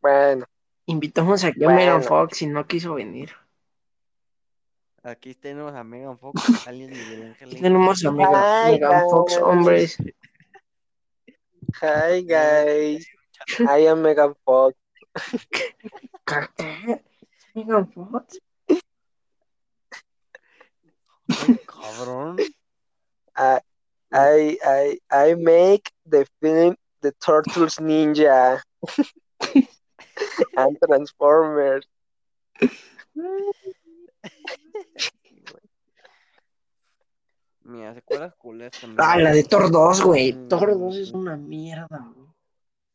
Bueno, 0.01 0.47
Invitamos 0.87 1.45
aquí 1.45 1.63
a 1.65 1.67
Bueno. 1.67 1.81
Megan 1.81 2.03
Fox 2.03 2.43
y 2.43 2.47
no 2.47 2.67
quiso 2.67 2.95
venir. 2.95 3.31
Aquí 5.03 5.35
tenemos 5.35 5.75
a 5.75 5.85
Megan 5.85 6.19
Fox, 6.19 6.35
Miguel 6.73 7.23
Ángel. 7.29 7.49
Aquí 7.51 7.61
tenemos 7.61 8.05
a 8.05 8.11
Megan, 8.11 8.33
Ay, 8.35 8.73
Megan 8.75 9.03
Fox, 9.11 9.37
hombres. 9.39 9.97
hi 11.83 12.23
guys. 12.23 13.07
I 13.61 13.87
am 13.87 14.01
Megan 14.03 14.35
Fox. 14.45 14.77
Ay, 21.29 21.59
cabrón. 21.67 22.37
I, 23.37 23.61
I, 24.13 24.59
I, 24.65 24.99
I 25.11 25.35
make 25.37 25.91
the 26.07 26.27
film 26.41 26.77
The 27.01 27.13
Turtles 27.13 27.77
Ninja 27.77 28.61
and 30.57 30.79
Transformers. 30.85 31.87
Mira, 37.65 37.95
secuelas 37.95 38.35
culeras 38.35 38.73
también. 38.81 39.01
Ah, 39.01 39.17
la 39.17 39.33
de 39.33 39.43
Thor 39.45 39.71
2, 39.71 40.03
güey. 40.03 40.33
Mm. 40.33 40.49
Thor 40.49 40.79
2 40.79 40.97
es 40.97 41.13
una 41.13 41.37
mierda, 41.37 42.11
güey. 42.15 42.24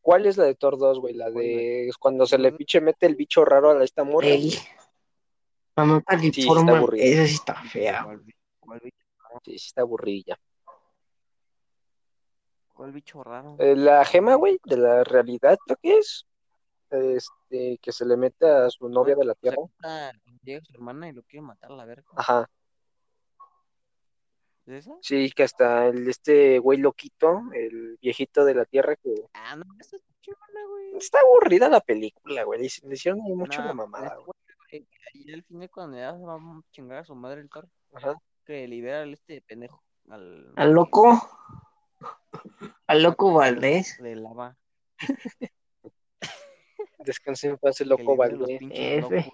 ¿Cuál 0.02 0.26
es 0.26 0.38
la 0.38 0.46
de 0.46 0.56
Thor 0.56 0.78
2, 0.78 1.00
güey? 1.00 1.14
La 1.14 1.30
de 1.30 1.90
cuando 2.00 2.26
se 2.26 2.38
le 2.38 2.52
pinche 2.52 2.82
mete 2.82 3.06
el 3.06 3.16
bicho 3.16 3.44
raro 3.46 3.72
a 3.72 3.84
esta 3.84 4.04
morra. 4.04 4.28
Ey. 4.28 4.52
De 5.78 6.32
Sí, 6.34 6.42
forma, 6.44 6.62
está 6.72 6.78
aburrida. 6.78 7.04
esa 7.06 7.26
sí 7.28 7.34
está 7.36 7.56
fea. 7.64 8.04
¿Cuál, 8.04 8.20
bi- 8.20 8.34
cuál 8.60 8.80
bicho, 8.84 8.98
Sí, 9.46 9.58
sí 9.60 9.68
está 9.68 9.82
aburrida. 9.82 10.40
cuál 12.74 12.92
bicho 12.92 13.24
raro? 13.24 13.56
Eh, 13.60 13.76
la 13.76 14.04
gema, 14.06 14.36
güey, 14.36 14.60
de 14.66 14.78
la 14.78 15.04
realidad, 15.04 15.58
creo 15.66 15.78
que 15.82 15.98
es. 16.00 16.26
Este, 16.92 17.78
que 17.78 17.92
se 17.92 18.04
le 18.06 18.18
mete 18.18 18.50
a 18.50 18.70
su 18.70 18.90
novia 18.90 19.16
de 19.16 19.24
la 19.26 19.36
tierra. 19.36 19.58
llega 20.42 20.62
su 20.66 20.74
hermana 20.74 21.08
y 21.08 21.12
lo 21.12 21.22
quiere 21.24 21.46
matar 21.46 21.72
a 21.72 21.76
la 21.76 21.86
verga. 21.86 22.08
Ajá. 22.16 22.50
¿Es 24.70 24.86
esa? 24.86 24.96
Sí, 25.02 25.32
que 25.32 25.44
hasta 25.44 25.88
el, 25.88 26.08
este 26.08 26.60
güey 26.60 26.78
loquito, 26.80 27.42
el 27.54 27.98
viejito 28.02 28.46
de 28.46 28.54
la 28.56 28.66
tierra, 28.66 28.96
que 28.96 29.14
Ah, 29.34 29.56
no, 29.56 29.64
esa 29.80 29.96
es 29.96 30.04
chingona, 30.22 30.66
güey. 30.70 30.98
está 30.98 31.20
aburrida 31.22 31.70
la 31.70 31.82
película, 31.82 32.44
güey. 32.44 32.62
Le 32.62 32.70
le 32.88 32.94
hicieron 32.94 33.20
mucho 33.22 33.62
la 33.64 33.74
mamada, 33.74 34.16
güey. 34.18 34.28
güey, 34.72 34.88
Y 35.14 35.34
al 35.34 35.44
final 35.44 35.70
cuando 35.72 35.98
ya 35.98 36.16
se 36.18 36.24
va 36.24 36.36
a 36.36 36.62
chingar 36.72 36.98
a 37.00 37.04
su 37.04 37.16
madre 37.16 37.42
el 37.42 37.50
Thor, 37.50 37.68
Ajá. 37.94 38.16
que 38.46 38.68
libera 38.68 39.02
al 39.02 39.14
este 39.14 39.42
pendejo, 39.42 39.84
al 40.10 40.54
Al 40.56 40.72
loco. 40.72 41.20
Al 42.88 43.04
loco 43.04 43.34
Valdés. 43.34 43.98
de 44.02 44.16
lava, 44.16 44.56
Descanse 47.00 47.48
en 47.50 47.58
paz 47.58 47.82
el 47.82 47.90
loco 47.90 48.16
Valdés. 48.16 48.60
F. 48.72 49.34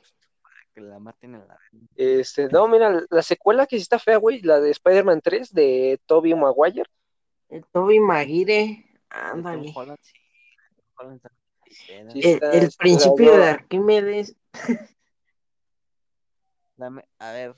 que 0.75 0.82
la 0.82 1.00
maten 1.00 1.36
en 1.36 1.48
la 1.48 1.58
Este, 1.96 2.50
no, 2.50 2.67
mira, 2.67 3.01
la 3.10 3.22
secuela 3.22 3.65
que 3.65 3.77
sí 3.77 3.84
está 3.84 3.98
fea, 3.98 4.17
güey, 4.17 4.41
la 4.41 4.60
de 4.60 4.72
Spider-Man 4.72 5.22
3 5.22 5.53
de 5.53 6.00
Tobey 6.05 6.36
Maguire. 6.36 6.84
El 7.50 7.65
Toby 7.72 8.00
Maguire. 8.00 8.86
Ándale. 9.10 9.72
Holland, 9.74 9.98
sí. 10.01 10.13
Holland 10.98 11.15
está. 11.15 11.32
Sí. 11.70 11.91
El, 11.94 12.25
está- 12.25 12.51
el 12.51 12.63
está 12.63 12.77
principio 12.84 13.38
la- 13.38 13.46
de 13.46 13.50
Arquímedes. 13.51 14.36
Dame, 16.75 17.05
a 17.20 17.32
ver. 17.32 17.55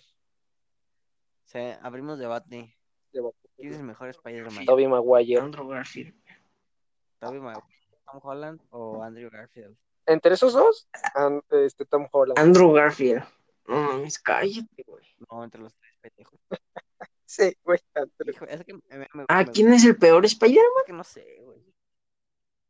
Se, 1.46 1.78
abrimos 1.82 2.20
debate. 2.20 2.76
¿Quién 3.12 3.72
es 3.74 3.78
el 3.78 3.84
mejor 3.84 4.10
Spider-Man? 4.10 4.66
Tobey 4.66 4.88
Maguire. 4.88 5.40
Andrew 5.42 5.68
Garfield. 5.68 6.14
¿Tobey 7.20 7.40
Maguire, 7.40 7.66
Tom 8.06 8.20
Holland 8.22 8.62
o 8.70 9.02
Andrew 9.02 9.30
Garfield? 9.32 9.76
Entre 10.08 10.34
esos 10.34 10.54
dos, 10.54 10.88
este, 11.52 11.86
Tom 11.86 12.08
Holland. 12.12 12.40
Andrew 12.40 12.72
Garfield. 12.74 13.24
No 13.68 13.76
mames, 13.82 14.18
cállate, 14.18 14.84
güey. 14.88 15.06
No, 15.30 15.44
entre 15.44 15.62
los 15.62 15.76
tres 15.76 15.94
pendejos. 16.02 16.40
Sí, 17.30 17.54
güey. 17.66 17.78
Hijo, 18.26 18.46
es 18.46 18.64
que 18.64 18.74
me, 18.74 18.82
me- 19.14 19.26
Ah, 19.28 19.44
me- 19.44 19.52
¿quién 19.52 19.74
es 19.74 19.84
el 19.84 19.98
peor 19.98 20.24
Spider-Man? 20.24 20.84
que 20.86 20.94
no 20.94 21.04
sé, 21.04 21.40
güey. 21.42 21.62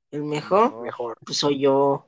¿El 0.09 0.23
mejor? 0.23 0.81
Mejor. 0.81 1.15
Pues 1.23 1.37
soy 1.37 1.59
yo. 1.59 2.07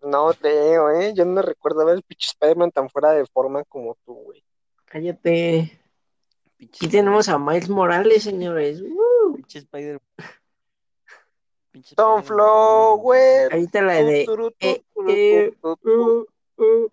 No 0.00 0.32
creo, 0.40 0.90
¿eh? 0.98 1.12
Yo 1.14 1.26
no 1.26 1.42
recuerdo 1.42 1.84
ver 1.84 1.96
el 1.96 2.02
pinche 2.02 2.28
Spider-Man 2.28 2.70
tan 2.70 2.88
fuera 2.88 3.10
de 3.12 3.26
forma 3.26 3.64
como 3.64 3.96
tú, 4.06 4.14
güey. 4.14 4.42
Cállate. 4.86 5.78
Pinche 6.56 6.86
Aquí 6.86 6.88
tenemos 6.88 7.28
a 7.28 7.38
Miles 7.38 7.68
Morales, 7.68 8.22
señores. 8.22 8.80
¡Uh! 8.80 9.34
Pinche 9.36 9.58
Spider. 9.58 10.00
Pinche 11.74 11.96
Tom 11.96 12.20
Spider-Man, 12.20 12.24
Flow, 12.24 12.98
güey. 12.98 13.48
Ahí 13.50 13.64
está 13.64 13.82
la 13.82 13.94
de. 13.94 14.22
Eh, 14.60 14.84
eh, 15.08 15.52
uh, 15.60 16.24
uh. 16.56 16.88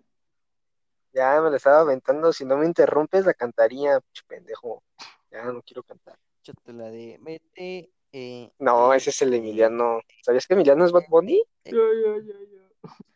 Ya 1.12 1.40
me 1.40 1.50
la 1.50 1.56
estaba 1.56 1.82
aventando. 1.82 2.32
Si 2.32 2.44
no 2.44 2.56
me 2.56 2.66
interrumpes, 2.66 3.24
la 3.24 3.32
cantaría, 3.32 4.00
pinche 4.00 4.24
pendejo. 4.26 4.82
Ya 5.30 5.44
no 5.44 5.62
quiero 5.62 5.84
cantar. 5.84 6.18
Échate 6.40 6.72
la 6.72 6.90
de. 6.90 7.16
Vete. 7.20 7.92
Eh, 8.10 8.50
No, 8.58 8.92
ese 8.92 9.10
es 9.10 9.22
el 9.22 9.32
Emiliano. 9.34 10.00
¿Sabías 10.20 10.48
que 10.48 10.54
Emiliano 10.54 10.84
es 10.84 10.90
Bad 10.90 11.04
Bunny? 11.08 11.40
Ya, 11.64 11.70
ya, 11.72 12.16
ya, 12.16 12.34
ya. 12.50 12.68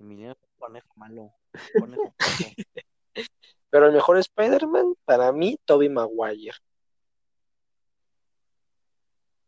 Emiliano 0.00 0.32
es 0.32 0.42
un 0.42 0.58
conejo 0.58 0.88
malo. 0.96 1.32
Conejo 1.78 2.02
puto. 2.02 2.82
Pero 3.70 3.86
el 3.86 3.92
mejor 3.92 4.18
Spider-Man, 4.18 4.96
para 5.04 5.30
mí, 5.30 5.60
Tobey 5.64 5.88
Maguire. 5.90 6.56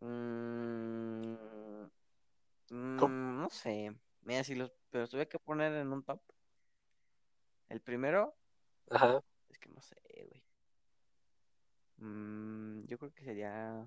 Mm, 0.00 1.19
mm, 2.70 3.40
no 3.42 3.50
sé. 3.50 3.94
Mira, 4.22 4.44
si 4.44 4.54
los. 4.54 4.72
Pero 4.90 5.08
tuve 5.08 5.28
que 5.28 5.38
poner 5.38 5.72
en 5.74 5.92
un 5.92 6.02
top. 6.02 6.20
El 7.68 7.80
primero. 7.80 8.34
Ajá. 8.90 9.22
Es 9.48 9.58
que 9.58 9.68
no 9.68 9.80
sé, 9.80 9.96
güey. 10.28 10.42
Mm, 11.98 12.86
yo 12.86 12.98
creo 12.98 13.12
que 13.12 13.24
sería. 13.24 13.86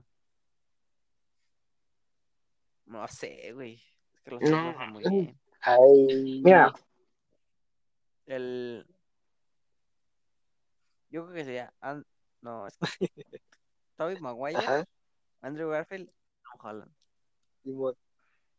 No 2.86 3.08
sé, 3.08 3.52
güey. 3.54 3.82
Es 4.14 4.22
que 4.22 4.32
los 4.32 4.42
No. 4.42 4.74
muy 4.90 5.04
bien. 5.04 5.40
Ay. 5.62 6.42
Mira, 6.44 6.74
El. 8.26 8.86
Yo 11.10 11.24
creo 11.26 11.36
que 11.36 11.46
sería. 11.46 11.74
No, 12.42 12.68
es 12.68 12.78
que. 12.78 12.84
Tobey 13.98 14.20
Maguire, 14.20 14.58
Ajá. 14.58 14.86
Andrew 15.42 15.70
Garfield, 15.70 16.12
Holland. 16.60 16.92
Simón. 17.64 17.96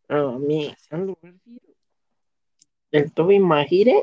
A 0.08 0.38
mí. 0.38 0.74
Andrew 0.90 1.16
Garfield. 1.20 1.60
El 2.90 3.12
Toby 3.12 3.38
Maguire 3.40 4.02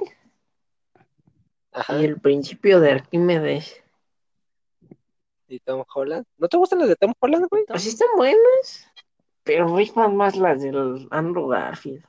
Ajá. 1.71 1.99
y 2.01 2.05
el 2.05 2.19
principio 2.19 2.79
de 2.79 2.91
Arquímedes. 2.91 3.81
¿Y 5.47 5.59
Tom 5.59 5.83
Holland? 5.93 6.25
¿No 6.37 6.47
te 6.47 6.57
gustan 6.57 6.79
las 6.79 6.89
de 6.89 6.95
Tom 6.95 7.13
Holland, 7.19 7.47
güey? 7.49 7.65
Pues 7.65 7.83
sí 7.83 7.89
están 7.89 8.09
buenas, 8.15 8.87
pero 9.43 9.75
rifan 9.75 10.15
más 10.15 10.35
las 10.35 10.61
del 10.61 11.07
Andrew 11.11 11.47
Garfield. 11.47 12.03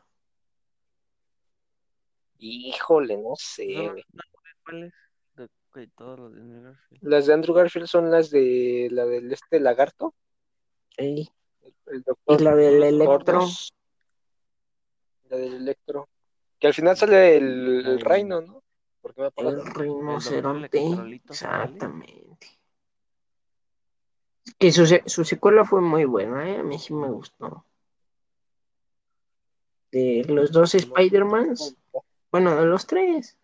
Híjole, 2.39 3.17
no 3.17 3.35
sé, 3.37 3.67
No. 3.69 3.95
De, 5.35 5.49
de 5.75 5.87
todos 5.97 6.19
los 6.19 6.35
de 6.35 6.41
Andrew 6.41 6.63
Garfield. 6.63 7.03
Las 7.03 7.27
de 7.27 7.33
Andrew 7.35 7.55
Garfield 7.55 7.87
son 7.87 8.11
las 8.11 8.31
de 8.31 8.89
la 8.91 9.07
del 9.07 9.33
este 9.33 9.61
lagarto, 9.61 10.15
Ey, 10.97 11.29
el, 11.63 11.75
el 11.87 11.99
Y 12.01 12.03
doctor 12.03 12.41
la 12.41 12.55
del 12.57 12.83
Electro. 12.83 13.47
La 15.33 15.39
del 15.39 15.55
Electro. 15.55 16.11
Que 16.61 16.67
al 16.67 16.75
final 16.75 16.95
sale 16.95 17.39
el, 17.39 18.01
reino, 18.01 18.43
¿no? 18.43 18.63
¿Por 19.01 19.15
qué 19.15 19.23
me? 19.23 19.31
El 19.49 19.65
rinoceronte. 19.65 20.79
Exactamente. 21.25 22.49
Que 24.59 24.71
su, 24.71 24.87
su 25.07 25.25
secuela 25.25 25.65
fue 25.65 25.81
muy 25.81 26.05
buena, 26.05 26.51
¿eh? 26.51 26.59
A 26.59 26.63
mí 26.63 26.79
sí 26.79 26.93
me 26.93 27.09
gustó. 27.09 27.65
De 29.91 30.23
los 30.29 30.53
dos 30.53 30.75
Spider-Mans. 30.75 31.77
Bueno, 32.31 32.55
de 32.55 32.67
los 32.67 32.87
tres. 32.87 33.39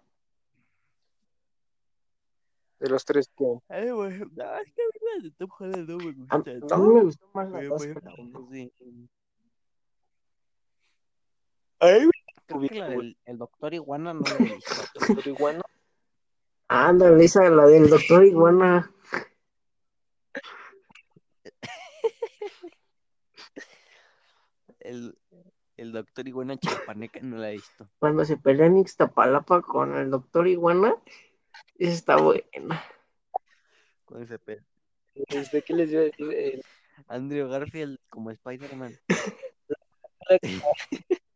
De 2.80 2.90
los 2.90 3.02
tres 3.06 3.30
que. 3.34 3.60
Ay, 3.70 3.90
güey. 3.92 4.18
No, 4.18 4.56
es 4.58 4.72
que 4.74 4.82
a 4.82 4.86
mí 4.92 5.00
las 5.14 5.22
de 5.22 5.30
Tom 5.30 5.50
Holland 5.58 5.88
no 5.88 5.96
me 5.96 6.10
A, 6.28 6.36
gustan. 6.36 6.64
a 6.70 6.76
mí 6.76 6.94
me 6.94 7.02
gustó 7.04 7.30
más 7.32 7.50
la 7.50 7.64
dos 7.64 7.82
sí. 7.82 8.70
Ay, 11.80 12.00
güey. 12.00 12.10
Creo 12.46 12.60
que 12.60 12.78
la 12.78 12.88
del 12.88 13.16
el 13.26 13.38
Doctor 13.38 13.74
Iguana 13.74 14.14
no 14.14 14.20
la 14.20 14.36
he 14.36 14.54
visto. 14.54 14.74
Pero 15.24 15.30
igual, 15.30 15.62
Ándale, 16.68 17.24
esa, 17.24 17.48
la 17.50 17.66
del 17.66 17.88
Doctor 17.88 18.24
Iguana. 18.24 18.90
El, 24.80 25.16
el 25.76 25.92
Doctor 25.92 26.26
Iguana 26.28 26.56
Chiapaneca 26.56 27.20
no 27.20 27.36
la 27.38 27.50
he 27.50 27.54
visto. 27.54 27.88
Cuando 27.98 28.24
se 28.24 28.36
pelea 28.36 28.66
en 28.66 28.78
Ixtapalapa 28.78 29.62
con 29.62 29.96
el 29.96 30.10
Doctor 30.10 30.46
Iguana. 30.48 30.94
Esa 31.78 31.92
está 31.92 32.16
buena. 32.16 32.82
Con 34.04 34.22
ese 34.22 34.38
pe- 34.38 34.62
Este, 35.14 35.62
¿qué 35.62 35.74
les 35.74 35.90
iba 35.90 36.02
a 36.02 36.04
decir? 36.04 36.30
Eh, 36.32 36.62
Andrew 37.08 37.48
Garfield 37.48 37.98
como 38.08 38.30
Spider-Man. 38.30 38.98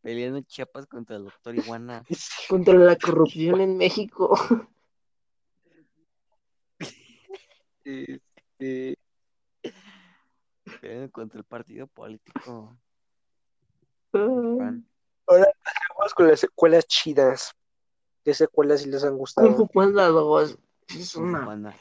peleando 0.00 0.40
Chiapas 0.42 0.86
contra 0.86 1.16
el 1.16 1.24
doctor 1.24 1.54
Iguana. 1.54 2.04
Contra 2.48 2.74
la 2.74 2.96
corrupción 2.96 3.60
en 3.60 3.76
México. 3.76 4.36
Este... 7.82 8.96
Peleando 10.80 11.10
contra 11.10 11.38
el 11.38 11.44
partido 11.44 11.86
político. 11.88 12.76
Ahora 14.12 15.52
vamos 15.96 16.14
con 16.14 16.28
las 16.28 16.40
secuelas 16.40 16.86
chidas. 16.86 17.52
¿Qué 18.22 18.34
secuelas 18.34 18.82
si 18.82 18.90
les 18.90 19.02
han 19.02 19.16
gustado? 19.16 19.48
Kung 19.48 19.56
Fu 19.56 19.66
Panda 19.66 20.06
2. 20.08 20.58
Es 20.88 21.16
una 21.16 21.44
Panda. 21.44 21.74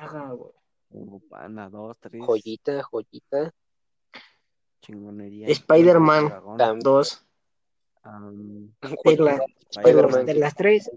Kung 0.90 1.22
Panda 1.30 1.70
2, 1.70 1.98
3. 2.00 2.26
Joyita, 2.26 2.82
joyita. 2.82 3.54
Chingonería. 4.82 5.48
Spider-Man 5.50 6.32
2. 6.82 7.29
De, 9.04 9.18
la, 9.18 10.24
de, 10.24 10.34
las 10.36 10.56
tres. 10.56 10.90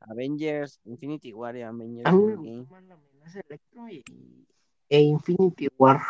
Avengers, 0.00 0.80
Infinity 0.84 1.32
War 1.32 1.56
y 1.56 1.62
Avengers. 1.62 2.06
Electro 3.48 3.86
e 4.88 5.00
Infinity 5.00 5.68
War. 5.76 6.00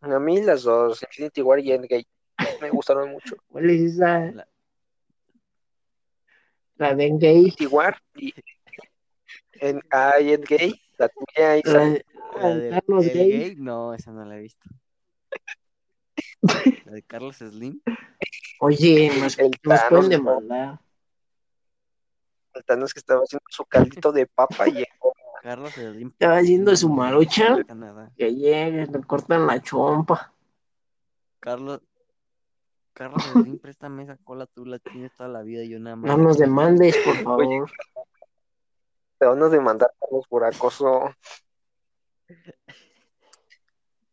A 0.00 0.18
mí 0.18 0.42
las 0.42 0.62
dos, 0.62 1.02
Infinity 1.02 1.42
War 1.42 1.58
y 1.58 1.72
Endgame, 1.72 2.06
me 2.60 2.70
gustaron 2.70 3.12
mucho. 3.12 3.36
¿Cuál 3.48 3.70
es 3.70 3.94
esa? 3.94 4.30
La, 4.30 4.48
la 6.76 6.94
de 6.94 7.06
Endgame. 7.06 7.34
Infinity 7.34 7.66
War 7.66 8.00
y, 8.14 8.34
en, 9.54 9.80
ah, 9.90 10.14
Endgame, 10.18 10.80
la 10.98 11.08
tuya. 11.08 11.56
Y 11.56 11.62
la, 11.64 11.88
de, 12.54 12.82
el, 13.46 13.62
no, 13.62 13.94
esa 13.94 14.12
no 14.12 14.24
la 14.24 14.36
he 14.36 14.42
visto. 14.42 14.68
La 16.84 16.92
de 16.92 17.02
Carlos 17.02 17.36
Slim. 17.36 17.80
Oye, 18.60 19.10
nos, 19.20 19.38
El 19.38 19.50
nos 19.62 19.80
pueden 19.88 20.04
¿no? 20.04 20.08
demandar. 20.08 20.80
El 22.54 22.64
Thanos 22.64 22.94
que 22.94 23.00
estaba 23.00 23.20
haciendo 23.20 23.44
su 23.50 23.64
caldito 23.64 24.12
de 24.12 24.26
papa 24.26 24.68
y 24.68 24.72
llegó. 24.72 25.12
Carlos 25.42 25.72
Slim. 25.72 26.08
Estaba 26.08 26.38
haciendo 26.38 26.74
su 26.74 26.88
marucha. 26.88 27.56
Que 28.16 28.34
llegue, 28.34 28.86
le 28.86 29.00
cortan 29.04 29.46
la 29.46 29.60
chompa. 29.60 30.32
Carlos. 31.40 31.80
Carlos 32.92 33.22
Slim, 33.24 33.58
préstame 33.58 34.04
esa 34.04 34.16
cola, 34.16 34.46
tú 34.46 34.64
la 34.64 34.78
tienes 34.78 35.14
toda 35.14 35.28
la 35.28 35.42
vida 35.42 35.62
y 35.62 35.68
yo 35.68 35.78
nada 35.78 35.96
más. 35.96 36.10
No 36.10 36.16
nos 36.16 36.38
demandes, 36.38 36.96
por 37.04 37.14
favor. 37.16 37.70
Te 39.18 39.26
van 39.26 39.42
a 39.42 39.48
demandar 39.48 39.92
Carlos 40.00 40.26
por 40.28 40.44
acoso. 40.44 41.14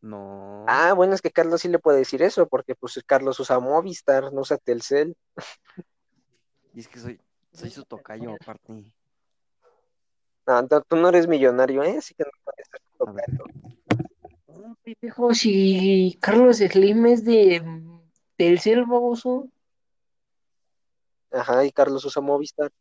No. 0.03 0.65
Ah, 0.67 0.91
bueno, 0.93 1.13
es 1.15 1.22
que 1.22 1.31
Carlos 1.31 1.62
sí 1.62 1.69
le 1.69 1.79
puede 1.79 2.00
decir 2.00 2.22
eso, 2.22 2.45
porque 2.50 2.75
pues 2.75 3.01
Carlos 3.05 3.39
usa 3.39 3.60
Movistar, 3.60 4.33
no 4.33 4.41
usa 4.41 4.57
Telcel. 4.57 5.15
Y 6.74 6.81
es 6.81 6.89
que 6.89 7.00
soy, 7.00 7.22
soy 7.53 7.69
su 7.69 7.86
tocayo 7.86 8.33
aparte. 8.33 8.83
No, 10.45 10.67
tú- 10.67 10.83
tú 10.89 10.95
no 10.98 11.07
eres 11.07 11.25
millonario, 11.27 11.83
¿eh? 11.83 11.95
Así 12.00 12.13
que 12.15 12.24
no 12.25 12.31
puedes 12.43 12.67
ser 12.67 12.81
tu 12.81 13.05
tocayo. 13.05 14.75
Pendejo, 14.83 15.33
si 15.33 16.17
Carlos 16.19 16.57
Slim 16.57 17.05
es 17.05 17.24
de 17.24 17.63
Telcel, 18.36 18.83
baboso. 18.86 19.48
Ajá, 21.31 21.63
y 21.63 21.72
Carlos 21.72 22.03
usa 22.03 22.22
Movistar. 22.22 22.72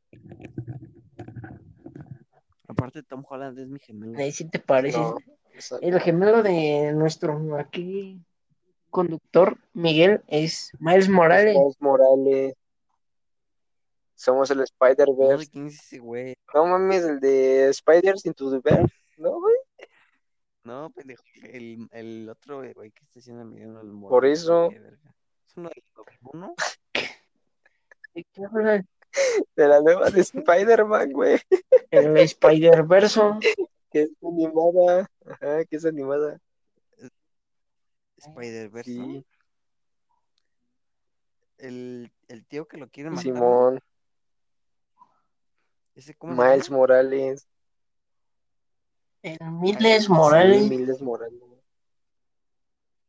Aparte, 2.73 3.03
Tom 3.03 3.25
Holland 3.29 3.59
es 3.59 3.69
mi 3.69 3.79
gemelo. 3.79 4.19
Ahí 4.19 4.33
sí 4.33 4.49
te 4.49 4.59
parece. 4.59 4.99
No, 4.99 5.17
El 5.81 6.01
gemelo 6.01 6.43
de 6.43 6.93
nuestro 6.93 7.59
aquí 7.59 8.21
conductor, 8.91 9.59
Miguel, 9.73 10.23
es 10.27 10.71
Miles 10.79 11.09
Morales. 11.09 11.57
Miles 11.57 11.77
Morales. 11.81 12.55
Somos 14.15 14.51
el 14.51 14.59
No 14.59 14.65
Spider-Verse. 14.65 15.51
quién 15.51 15.67
es 15.67 15.81
ese 15.81 15.99
güey. 15.99 16.37
No 16.55 16.67
mames, 16.67 17.03
el 17.05 17.19
de 17.19 17.73
Spiders 17.73 18.25
into 18.27 18.51
the 18.51 18.61
Verse, 18.61 18.95
¿no, 19.17 19.41
güey? 19.41 19.57
No, 20.65 20.91
pendejo. 20.91 21.25
El, 21.43 21.89
el 21.91 22.29
otro 22.29 22.59
güey 22.75 22.93
que 22.93 23.03
está 23.03 23.19
haciendo 23.19 23.45
Miguel 23.45 23.75
Por 24.09 24.27
eso. 24.27 24.71
Es 24.71 25.57
uno 25.57 25.69
de 25.71 25.83
los 25.97 26.07
uno. 26.33 26.55
¿De 28.15 28.25
qué 28.33 28.45
hablan? 28.45 28.87
De 29.57 29.69
la 29.69 29.81
nueva 29.81 30.11
de 30.11 30.21
Spider-Man, 30.21 31.13
güey. 31.13 31.39
El 31.91 32.17
Spider-Verso. 32.17 33.39
Que 33.91 34.03
es 34.03 34.11
animada. 34.23 35.11
Ajá, 35.27 35.65
que 35.65 35.77
es 35.77 35.85
animada. 35.85 36.41
Spider-Verse. 38.17 38.91
Sí. 38.91 39.27
El, 41.59 42.13
el 42.29 42.47
tío 42.47 42.67
que 42.67 42.77
lo 42.77 42.89
quiere 42.89 43.11
matar. 43.11 43.23
Simón, 43.23 43.81
¿Ese 45.95 46.15
cómo 46.15 46.43
se 46.43 46.49
Miles? 46.49 46.71
Morales. 46.71 47.49
El 49.23 49.39
Miles 49.53 50.05
Sí, 50.05 50.11
Morales. 50.11 50.69
Miles 50.69 51.03
Morales. 51.03 51.41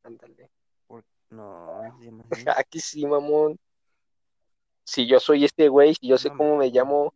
Ándale. 0.04 0.50
No, 1.30 1.82
no. 1.82 2.24
Aquí 2.58 2.80
sí, 2.80 3.06
mamón. 3.06 3.58
Si 4.84 5.08
yo 5.08 5.20
soy 5.20 5.46
este 5.46 5.70
güey, 5.70 5.96
si 5.96 6.08
yo 6.08 6.18
sé 6.18 6.30
No, 6.30 6.38
cómo 6.38 6.58
me 6.58 6.70
llamo, 6.70 7.14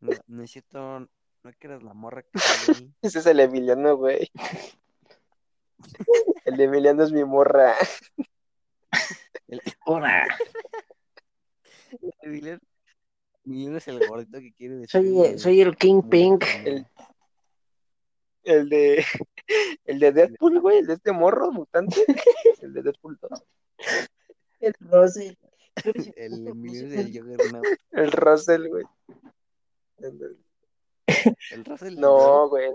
No, 0.00 0.12
no 0.26 0.42
es 0.42 0.50
cierto. 0.50 1.00
No 1.42 1.50
es 1.50 1.56
que 1.56 1.66
eras 1.66 1.82
la 1.82 1.94
morra 1.94 2.22
que 2.22 2.30
ese 3.02 3.18
es 3.18 3.26
el 3.26 3.40
Emiliano, 3.40 3.96
güey. 3.96 4.30
El 6.44 6.56
de 6.56 6.64
Emiliano 6.64 7.04
es 7.04 7.12
mi 7.12 7.24
morra. 7.24 7.74
Ahora, 9.86 10.26
Miller, 12.22 12.60
Miller 13.44 13.76
es 13.76 13.88
el 13.88 14.06
gordito 14.06 14.38
que 14.40 14.52
quiere 14.52 14.74
decir. 14.76 14.90
soy, 14.90 15.38
soy 15.38 15.60
el 15.60 15.76
King 15.76 16.02
Pink. 16.02 16.44
El- 16.64 16.86
El 18.42 18.68
de 18.68 19.04
el 19.84 19.98
de 19.98 20.12
Deadpool, 20.12 20.60
güey, 20.60 20.78
el 20.78 20.86
de 20.86 20.94
este 20.94 21.12
morro 21.12 21.50
mutante. 21.52 21.96
El 22.60 22.72
de 22.72 22.82
Deadpool 22.82 23.18
2. 23.20 23.42
El 24.60 24.74
Russell. 24.80 25.34
El 26.16 26.48
Emilio 26.48 26.86
es 26.86 26.92
el 26.94 27.06
Juggernaut. 27.18 27.64
El 27.92 28.12
Russell, 28.12 28.68
güey. 28.68 28.84
El 29.98 31.64
Russell. 31.64 31.98
No, 31.98 32.48
güey. 32.48 32.70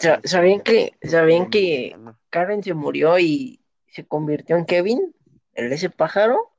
Sa- 0.00 0.20
¿Sabían 0.24 0.60
que, 0.60 0.92
¿Sabían 1.02 1.50
que. 1.50 1.96
Karen 2.30 2.62
se 2.62 2.74
murió 2.74 3.18
y 3.18 3.60
se 3.88 4.06
convirtió 4.06 4.56
en 4.56 4.66
Kevin? 4.66 5.14
¿El 5.54 5.70
de 5.70 5.76
ese 5.76 5.90
pájaro? 5.90 6.52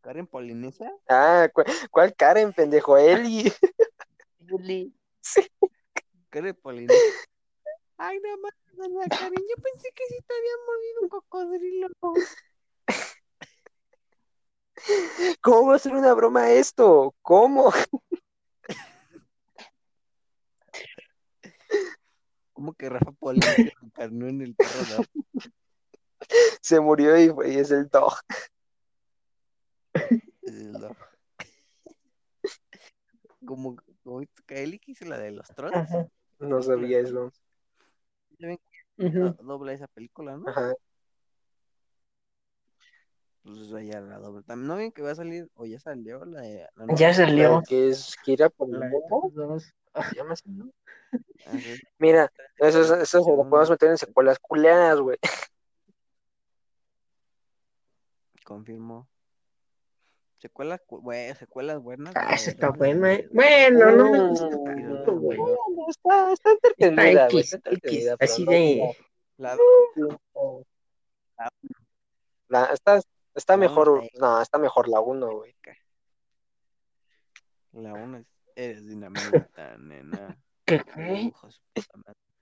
Karen 0.00 0.26
Polinesia. 0.26 0.92
Ah, 1.08 1.48
¿cu- 1.52 1.62
¿cuál 1.90 2.14
Karen, 2.14 2.52
pendejo? 2.52 2.98
Eli. 2.98 3.52
Karen 6.30 6.54
Polinesia. 6.60 7.00
Ay, 7.96 8.18
no 8.20 8.36
más, 8.38 8.52
Karen. 9.08 9.38
Yo 9.38 9.62
pensé 9.62 9.88
que 9.94 10.04
sí 10.08 10.18
te 10.26 10.34
había 10.34 10.56
mordido 10.66 11.00
un 11.02 11.08
cocodrilo. 11.08 11.88
¿Cómo 15.40 15.68
va 15.68 15.76
a 15.76 15.78
ser 15.78 15.94
una 15.94 16.12
broma 16.14 16.50
esto? 16.50 17.14
¿Cómo? 17.22 17.72
¿Cómo 22.52 22.72
que 22.74 22.88
Rafa 22.88 23.12
se 23.56 23.72
encarnó 23.82 24.28
en 24.28 24.40
el 24.40 24.54
perro 24.54 25.04
Se 26.60 26.80
murió 26.80 27.18
y, 27.18 27.52
y 27.52 27.58
es 27.58 27.70
el 27.70 27.88
dog. 27.88 28.14
el 30.44 30.72
dog? 30.72 30.96
Como, 33.44 33.76
como 34.02 34.22
Kaeli 34.46 34.78
que 34.78 34.92
hizo 34.92 35.04
la 35.04 35.18
de 35.18 35.32
los 35.32 35.48
trolls. 35.48 35.76
Ajá. 35.76 36.08
No 36.38 36.62
sabía 36.62 37.00
eso. 37.00 37.32
¿Saben 38.40 38.58
Ujú. 38.98 39.18
do- 39.18 39.36
dobla 39.42 39.72
esa 39.72 39.86
película, 39.88 40.36
no? 40.36 40.48
Ajá. 40.48 40.74
Pues 43.44 43.58
eso 43.58 43.78
ya 43.78 44.00
la 44.00 44.18
dobla. 44.18 44.42
También 44.42 44.68
no 44.68 44.76
ven 44.76 44.90
que 44.90 45.02
va 45.02 45.10
a 45.10 45.14
salir, 45.14 45.50
o 45.54 45.66
ya 45.66 45.78
salió 45.78 46.24
la 46.24 46.40
de. 46.40 46.66
la 46.76 46.94
Ya 46.94 47.12
salió. 47.12 47.62
Que 47.68 47.88
es 47.90 48.16
Kira 48.24 48.48
por 48.48 48.68
el 48.72 48.80
La. 48.80 48.90
Ah. 49.92 50.10
Mira, 51.98 52.32
eso, 52.58 52.80
eso, 52.80 52.96
eso 52.96 53.22
se 53.22 53.30
lo 53.30 53.36
podemos 53.48 53.70
meter 53.70 53.90
en 53.90 53.98
secuelas 53.98 54.38
culeadas, 54.40 54.98
güey. 54.98 55.18
Confirmo. 58.44 59.08
Secuelas, 60.38 60.80
cu- 60.86 61.00
güey, 61.00 61.34
secuelas 61.36 61.78
buenas. 61.80 62.14
Ah, 62.16 62.34
esa 62.34 62.50
está 62.50 62.70
buena. 62.70 63.14
eh. 63.14 63.28
Bueno, 63.32 63.92
no 63.92 64.10
me 64.10 64.28
gusta 64.28 64.48
tanto, 64.50 65.12
güey. 65.18 65.38
bueno, 65.38 65.56
Está, 65.88 66.32
está 66.32 66.50
Está 66.50 66.50
entretenida, 66.50 67.28
güey. 67.30 67.40
X, 67.40 67.54
Está 67.54 67.70
entretenida, 67.70 68.16
así 68.20 68.44
de... 68.44 68.96
La, 69.38 69.56
La- 72.48 72.66
está, 72.66 73.00
Está 73.34 73.56
mejor, 73.56 74.08
no, 74.18 74.40
está 74.40 74.58
mejor 74.58 74.88
la 74.88 75.00
1, 75.00 75.32
güey. 75.32 75.56
La 77.72 77.92
una 77.92 78.20
es, 78.20 78.26
eres 78.54 78.86
dinamita, 78.86 79.76
nena. 79.78 80.38
¿Qué. 80.64 81.32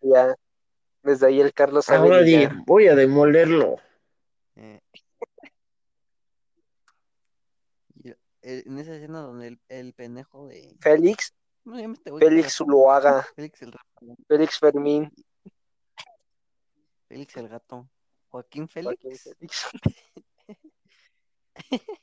Ya, 0.02 0.34
desde 1.02 1.26
ahí 1.26 1.40
el 1.40 1.54
Carlos 1.54 1.88
Ahora 1.88 2.20
di, 2.20 2.46
voy 2.66 2.88
a 2.88 2.94
demolerlo. 2.94 3.76
Eh. 4.56 4.80
En 8.42 8.78
esa 8.78 8.94
escena 8.94 9.20
donde 9.20 9.48
el, 9.48 9.60
el 9.68 9.94
pendejo 9.94 10.48
de. 10.48 10.76
Félix, 10.80 11.32
¿Cómo 11.64 11.76
se 11.76 11.82
llama 11.82 11.94
este 11.94 12.10
güey? 12.10 12.28
Félix 12.28 12.56
Zuloaga, 12.56 13.22
Félix 13.36 13.62
el 13.62 13.70
gato. 13.70 14.16
Félix 14.28 14.58
Fermín, 14.58 15.12
Félix 17.08 17.36
el 17.36 17.48
gato. 17.48 17.88
Joaquín 18.28 18.68
Félix. 18.68 19.02
Joaquín 19.02 19.16
Félix. 19.16 19.70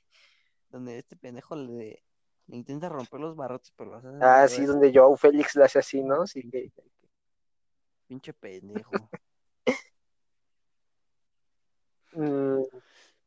Donde 0.70 1.00
este 1.00 1.16
pendejo 1.16 1.56
le, 1.56 2.04
le 2.48 2.56
intenta 2.56 2.90
romper 2.90 3.20
los 3.20 3.36
barrotes, 3.36 3.72
pero 3.76 3.92
los 3.92 4.06
hace. 4.06 4.18
Ah, 4.22 4.48
sí, 4.48 4.66
donde 4.66 4.92
Joao 4.94 5.16
Félix 5.18 5.56
le 5.56 5.64
hace 5.66 5.80
así, 5.80 6.04
¿no? 6.04 6.28
Sí, 6.28 6.50
que- 6.50 6.72
Pinche 8.08 8.34
pendejo. 8.34 9.10
Mm, 12.12 12.64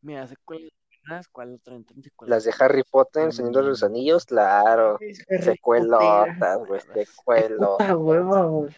Mira, 0.01 0.27
secuelas 0.27 0.73
buenas, 1.07 1.29
¿cuál 1.29 1.55
otra? 1.55 1.77
Entonces, 1.77 2.13
¿cuál 2.17 2.31
las 2.31 2.43
de? 2.43 2.53
Harry 2.59 2.83
Potter, 2.83 3.27
El 3.27 3.33
Señor 3.33 3.55
de 3.55 3.63
los 3.63 3.83
Mm. 3.83 3.87
Anillos, 3.87 4.27
claro. 4.27 4.99
Secuelotas, 5.41 6.59
güey, 6.67 6.81
secuelotas. 6.81 8.77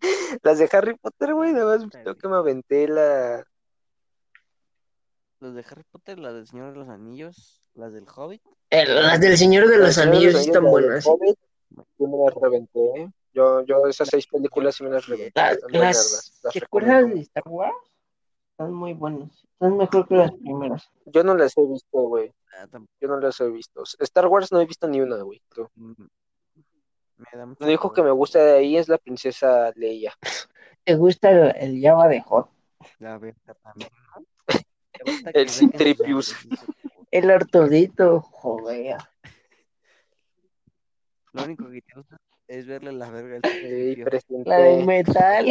Las 0.42 0.58
de 0.58 0.68
Harry 0.72 0.96
Potter, 0.96 1.34
güey, 1.34 1.52
nada 1.52 1.76
más 1.78 1.86
creo 1.90 2.16
que 2.16 2.28
me 2.28 2.36
aventé 2.36 2.88
la. 2.88 3.46
Las 5.40 5.54
de 5.54 5.64
Harry 5.70 5.84
Potter, 5.90 6.18
las 6.18 6.34
del 6.34 6.46
Señor 6.46 6.72
de 6.72 6.78
los 6.78 6.88
Anillos, 6.88 7.62
las 7.74 7.92
del 7.92 8.06
Hobbit. 8.14 8.42
Eh, 8.70 8.86
Las 8.86 9.20
del 9.20 9.36
Señor 9.38 9.68
de 9.68 9.78
los 9.78 9.96
de 9.96 10.02
Anillos 10.02 10.34
están 10.34 10.64
buenas. 10.64 11.06
Hobbit, 11.06 11.38
Yo 11.98 12.06
me 12.08 12.18
las 12.24 12.34
reventé, 12.34 12.80
¿eh? 13.00 13.10
Yo, 13.32 13.62
yo 13.62 13.86
esas 13.86 14.08
seis 14.08 14.26
películas 14.26 14.74
sí 14.74 14.84
me 14.84 14.90
las 14.90 15.06
reventé. 15.06 15.40
Las 15.70 16.40
las 16.42 16.52
secuelas 16.52 16.88
recomiendo. 16.90 17.14
de 17.16 17.20
Star 17.22 17.44
Wars 17.46 17.74
están 18.50 18.74
muy 18.74 18.92
buenas. 18.92 19.30
Están 19.52 19.76
mejor 19.76 20.06
que 20.08 20.14
las 20.16 20.32
primeras. 20.32 20.90
Yo 21.06 21.24
no 21.24 21.34
las 21.34 21.56
he 21.56 21.66
visto, 21.66 22.00
güey. 22.02 22.34
Ah. 22.58 22.66
Yo 23.00 23.08
no 23.08 23.18
las 23.20 23.40
he 23.40 23.48
visto. 23.48 23.82
Star 24.00 24.26
Wars 24.26 24.52
no 24.52 24.60
he 24.60 24.66
visto 24.66 24.88
ni 24.88 25.00
una, 25.00 25.22
güey. 25.22 25.40
tú. 25.54 25.68
Me 25.76 27.26
da 27.32 27.46
mucho 27.46 27.60
Lo 27.60 27.66
único 27.66 27.92
que 27.92 28.02
me 28.02 28.10
gusta 28.10 28.44
de 28.44 28.58
ahí 28.58 28.76
es 28.76 28.88
la 28.88 28.98
princesa 28.98 29.72
Leia. 29.76 30.12
¿Te 30.84 30.96
gusta 30.96 31.30
el, 31.30 31.54
el 31.56 31.80
Java 31.82 32.08
de 32.08 32.20
Hot? 32.22 32.50
La 32.98 33.16
verga 33.18 33.54
también, 33.62 33.90
¿no? 34.16 34.24
Te 34.46 34.52
gusta 34.54 34.60
que 34.89 34.89
El 35.32 35.48
Citripius. 35.48 36.36
El 37.10 37.30
Artudito, 37.30 38.20
joder. 38.20 38.98
Lo 41.32 41.44
único 41.44 41.70
que 41.70 41.80
te 41.82 41.94
gusta 41.94 42.16
es 42.48 42.66
verle 42.66 42.90
la 42.92 43.08
verga 43.10 43.36
al 43.36 43.42
presente. 43.42 44.44
La 44.44 44.58
del 44.58 44.84
Me 44.84 45.04
metal. 45.04 45.46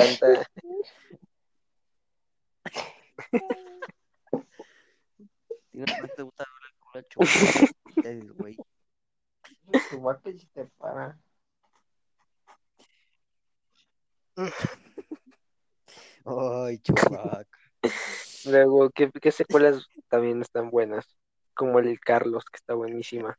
Tiene 5.71 6.01
más 6.01 6.11
te 6.15 6.23
gusta 6.23 6.45
verle 6.45 6.69
el 6.93 7.05
culo 8.19 8.35
güey. 8.35 8.57
Tu 9.89 10.01
vaca 10.01 10.31
sí 10.31 10.45
te 10.53 10.65
para. 10.65 11.17
Ay, 16.25 16.79
Chewbacca. 16.79 17.47
Luego, 18.45 18.89
¿qué, 18.91 19.11
qué 19.21 19.31
secuelas 19.31 19.85
también 20.07 20.41
están 20.41 20.69
buenas? 20.69 21.05
Como 21.53 21.79
el 21.79 21.99
Carlos, 21.99 22.45
que 22.45 22.57
está 22.57 22.73
buenísima. 22.73 23.37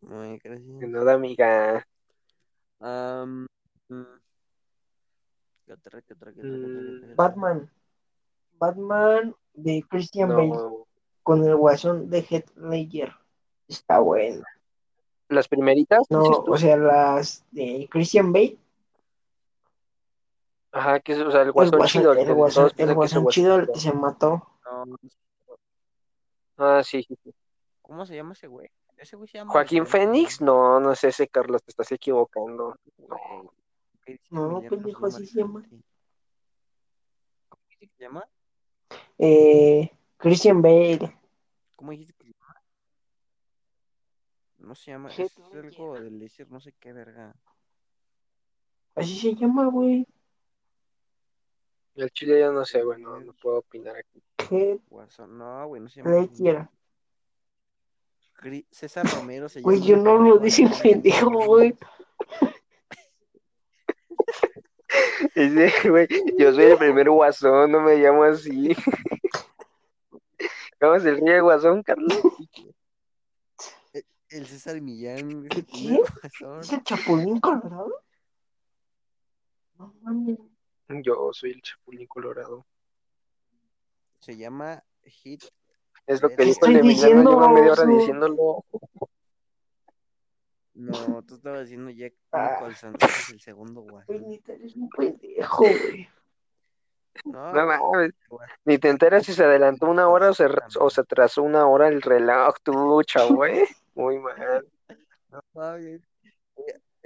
De 0.00 0.40
gracias. 0.42 0.88
nada, 0.88 1.14
amiga. 1.14 1.86
Am, 2.80 3.46
mm, 3.88 4.02
¿Qué 5.66 5.72
otra, 5.72 6.02
qué 6.02 6.14
otra, 6.14 6.32
qué 6.32 6.40
otra? 6.40 7.14
Batman. 7.16 7.70
Batman 8.58 9.34
de 9.54 9.84
Christian 9.88 10.28
Bale 10.28 10.48
No, 10.48 10.86
con 11.22 11.44
el 11.44 11.56
guasón 11.56 12.08
de 12.08 12.20
Heath 12.22 12.56
Ledger. 12.56 13.12
Está 13.68 13.98
buena. 13.98 14.46
las 15.28 15.48
primeritas, 15.48 16.06
No, 16.08 16.22
o 16.22 16.56
sea, 16.56 16.76
las 16.76 17.44
de 17.50 17.88
Christian 17.90 18.32
Bale. 18.32 18.58
Ajá, 20.76 21.00
que 21.00 21.12
es, 21.12 21.18
o 21.20 21.30
sea, 21.30 21.40
el 21.40 21.46
El 21.48 21.52
guasón 21.52 21.80
chido, 21.86 22.12
el, 22.12 22.18
el 22.18 22.34
guasón, 22.34 22.64
todos 22.64 22.72
el 22.72 22.76
que 22.76 22.82
es 22.84 22.94
guasón 22.94 23.26
chido, 23.28 23.56
el 23.56 23.66
que 23.72 23.80
se 23.80 23.92
mató. 23.92 24.46
No, 24.64 24.84
Ah, 26.58 26.82
sí, 26.84 27.02
sí, 27.02 27.16
sí. 27.24 27.34
¿Cómo 27.80 28.04
se 28.04 28.14
llama 28.16 28.32
ese 28.34 28.46
güey? 28.46 28.70
Ese 28.98 29.16
güey 29.16 29.26
se 29.28 29.38
llama 29.38 29.52
Joaquín 29.52 29.86
Fénix, 29.86 30.40
no, 30.42 30.78
no 30.80 30.94
sé 30.94 31.08
ese 31.08 31.28
Carlos, 31.28 31.62
te 31.62 31.70
estás 31.70 31.90
equivocando. 31.92 32.76
Güey, 32.98 33.20
¿qué 34.04 34.12
dice 34.12 34.24
No, 34.30 34.50
Emiliano? 34.50 34.68
pendejo, 34.70 35.06
así 35.06 35.26
se 35.26 35.40
llama. 35.40 35.62
¿Cómo 37.48 37.62
dice 37.70 37.86
que 37.86 37.94
se 37.96 38.02
llama? 38.02 38.28
Eh, 39.18 39.90
Christian 40.18 40.60
Bale. 40.60 41.16
¿Cómo 41.74 41.90
dijiste 41.92 42.12
que 42.14 42.24
se 42.24 42.32
llama? 42.32 42.54
No 44.58 44.74
se 44.74 44.90
llama, 44.90 45.08
es 45.10 45.38
algo 45.54 45.94
de 46.00 46.10
Laser, 46.10 46.50
no 46.50 46.60
sé 46.60 46.72
qué 46.78 46.92
verga. 46.92 47.34
Así 48.94 49.18
se 49.18 49.34
llama, 49.34 49.66
güey. 49.66 50.06
El 51.96 52.10
chile 52.10 52.40
yo 52.40 52.52
no 52.52 52.64
sé, 52.64 52.82
güey, 52.82 53.00
no, 53.00 53.18
no 53.20 53.32
puedo 53.34 53.58
opinar 53.58 53.96
aquí. 53.96 54.22
Heath 54.50 54.80
Guasón, 54.88 55.38
no, 55.38 55.66
güey, 55.66 55.82
no 55.82 55.88
se 55.88 56.02
llama. 56.02 56.70
Cri- 58.38 58.66
César 58.70 59.06
Romero 59.14 59.48
se 59.48 59.62
Güey, 59.62 59.78
llama. 59.78 59.88
yo 59.88 59.96
el 59.96 60.04
no 60.04 60.16
lo 60.18 60.38
dije 60.38 60.68
de- 60.68 60.76
pendejo, 60.82 61.30
güey. 61.46 61.74
Ese, 65.34 65.90
güey, 65.90 66.06
yo 66.38 66.52
soy 66.52 66.64
el 66.64 66.78
primer 66.78 67.10
guasón, 67.10 67.72
no 67.72 67.80
me 67.80 67.96
llamo 67.96 68.24
así. 68.24 68.74
¿Cómo 70.80 70.94
es 70.94 71.04
el 71.04 71.16
río 71.20 71.42
guasón, 71.44 71.82
Carlos? 71.82 72.18
El 74.28 74.46
César 74.46 74.80
Millán. 74.80 75.48
¿Qué, 75.48 75.64
qué? 75.64 76.00
¿Es 76.60 76.72
el 76.72 76.82
Chapulín 76.84 77.40
Colorado? 77.40 77.92
No 79.78 79.94
mames. 80.02 80.38
Yo 80.88 81.30
soy 81.32 81.52
el 81.52 81.62
chapulín 81.62 82.06
colorado. 82.06 82.64
Se 84.20 84.36
llama 84.36 84.82
Hit. 85.04 85.44
Es 86.06 86.22
lo 86.22 86.28
que 86.28 86.36
¿Qué 86.36 86.44
dijo 86.44 86.66
el 86.66 86.76
estoy 86.76 86.90
Emiliano, 86.92 87.30
lleva 87.30 87.48
media 87.52 87.72
hora 87.72 87.84
diciéndolo. 87.86 88.64
No, 90.74 91.22
tú 91.22 91.36
estabas 91.36 91.62
diciendo 91.62 91.90
Jack 91.90 92.14
Ah. 92.32 92.58
Nicholson. 92.60 92.94
es 93.00 93.30
el 93.30 93.40
segundo 93.40 93.80
Güey, 93.80 93.92
guasón. 93.92 94.28
neta, 94.28 94.52
eres 94.52 94.76
un 94.76 94.88
pendejo, 94.90 95.58
güey. 95.64 96.08
No, 97.24 97.52
No 97.52 97.88
güey, 97.88 98.10
ni 98.66 98.76
te 98.78 98.90
enteras 98.90 99.24
si 99.24 99.32
se 99.32 99.42
adelantó 99.42 99.86
una 99.86 100.06
hora 100.08 100.30
o 100.30 100.34
se, 100.34 100.46
o 100.78 100.90
se 100.90 101.00
atrasó 101.00 101.42
una 101.42 101.66
hora 101.66 101.88
el 101.88 102.02
reloj, 102.02 102.54
tú, 102.62 103.02
chavo, 103.04 103.46
eh. 103.46 103.66
Muy 103.94 104.18
mal. 104.18 104.66
no 105.30 105.40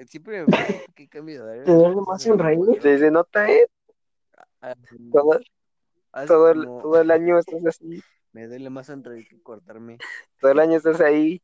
Siempre 0.07 0.41
me 0.41 0.47
pregunto 0.47 0.81
por 0.87 0.95
qué 0.95 1.09
cambio 1.09 1.35
de 1.37 1.41
horario. 1.43 1.65
¿Te 1.65 1.73
duele 1.73 1.89
Entonces, 1.89 2.09
más 2.09 2.23
sonreír? 2.23 2.59
acuerdo. 2.61 2.83
Desde 2.83 3.11
nota, 3.11 3.51
eh, 3.51 3.67
todo, 5.13 5.41
todo, 6.27 6.51
el, 6.51 6.65
como- 6.65 6.83
todo 6.83 7.01
el 7.01 7.11
año 7.11 7.39
estás 7.39 7.65
así, 7.67 8.03
Me 8.33 8.47
duele 8.47 8.71
más 8.71 8.87
sonreír 8.87 9.29
que 9.29 9.43
cortarme. 9.43 9.99
todo 10.41 10.51
el 10.53 10.59
año 10.61 10.77
estás 10.77 11.01
ahí. 11.01 11.43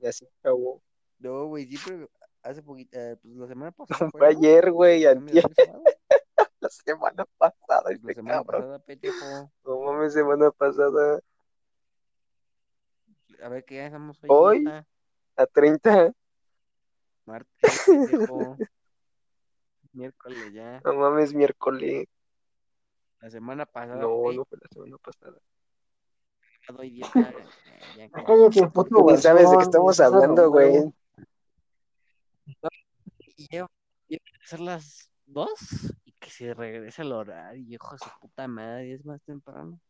Y 0.00 0.06
así, 0.06 0.26
chavo. 0.42 0.82
No, 1.18 1.46
güey, 1.46 1.66
siempre 1.66 2.08
hace 2.42 2.62
poquito, 2.62 2.98
eh, 2.98 3.16
pues 3.22 3.34
la 3.36 3.46
semana 3.46 3.70
pasada 4.06 4.10
Fue 4.10 4.26
ayer, 4.28 4.70
güey, 4.70 5.02
la 6.60 6.68
semana 6.70 7.24
pasada, 7.38 7.82
La 7.84 7.92
este 7.92 8.14
semana 8.14 8.36
cabrón. 8.38 8.60
pasada, 8.62 8.78
pendejo. 8.80 9.50
No 9.64 9.80
mames, 9.80 10.12
semana 10.12 10.50
pasada, 10.50 11.20
A 13.42 13.48
ver 13.48 13.64
qué 13.64 13.82
hacemos 13.82 14.18
hoy. 14.22 14.28
Hoy. 14.30 14.58
neta? 14.60 14.86
a 15.36 15.46
30, 15.46 16.12
Martes. 17.26 17.86
Miércoles 19.92 20.52
ya. 20.52 20.80
no 20.84 20.94
mames, 20.94 21.32
miércoles. 21.32 22.08
La 23.20 23.30
semana 23.30 23.64
pasada. 23.64 24.00
No, 24.00 24.32
no 24.32 24.44
fue 24.44 24.58
la 24.60 24.68
semana 24.72 24.96
pasada. 24.98 25.38
Está, 26.66 26.82
eh, 26.82 27.46
ya, 27.96 28.06
ya. 28.06 28.10
Cállate, 28.10 28.66
puto 28.68 28.88
Tú 28.96 29.10
ni 29.10 29.16
sabes 29.18 29.50
de 29.50 29.56
qué 29.56 29.62
estamos 29.62 30.00
hablando, 30.00 30.50
güey. 30.50 30.92
van 32.60 32.70
a 33.62 34.46
ser 34.46 34.60
las 34.60 35.10
dos 35.26 35.50
y 36.04 36.12
que 36.12 36.30
se 36.30 36.54
regrese 36.54 37.02
al 37.02 37.12
horario, 37.12 37.64
hijo 37.66 37.92
de 37.92 37.98
su 37.98 38.10
puta 38.20 38.48
madre, 38.48 38.92
es 38.94 39.04
más 39.04 39.22
temprano. 39.22 39.80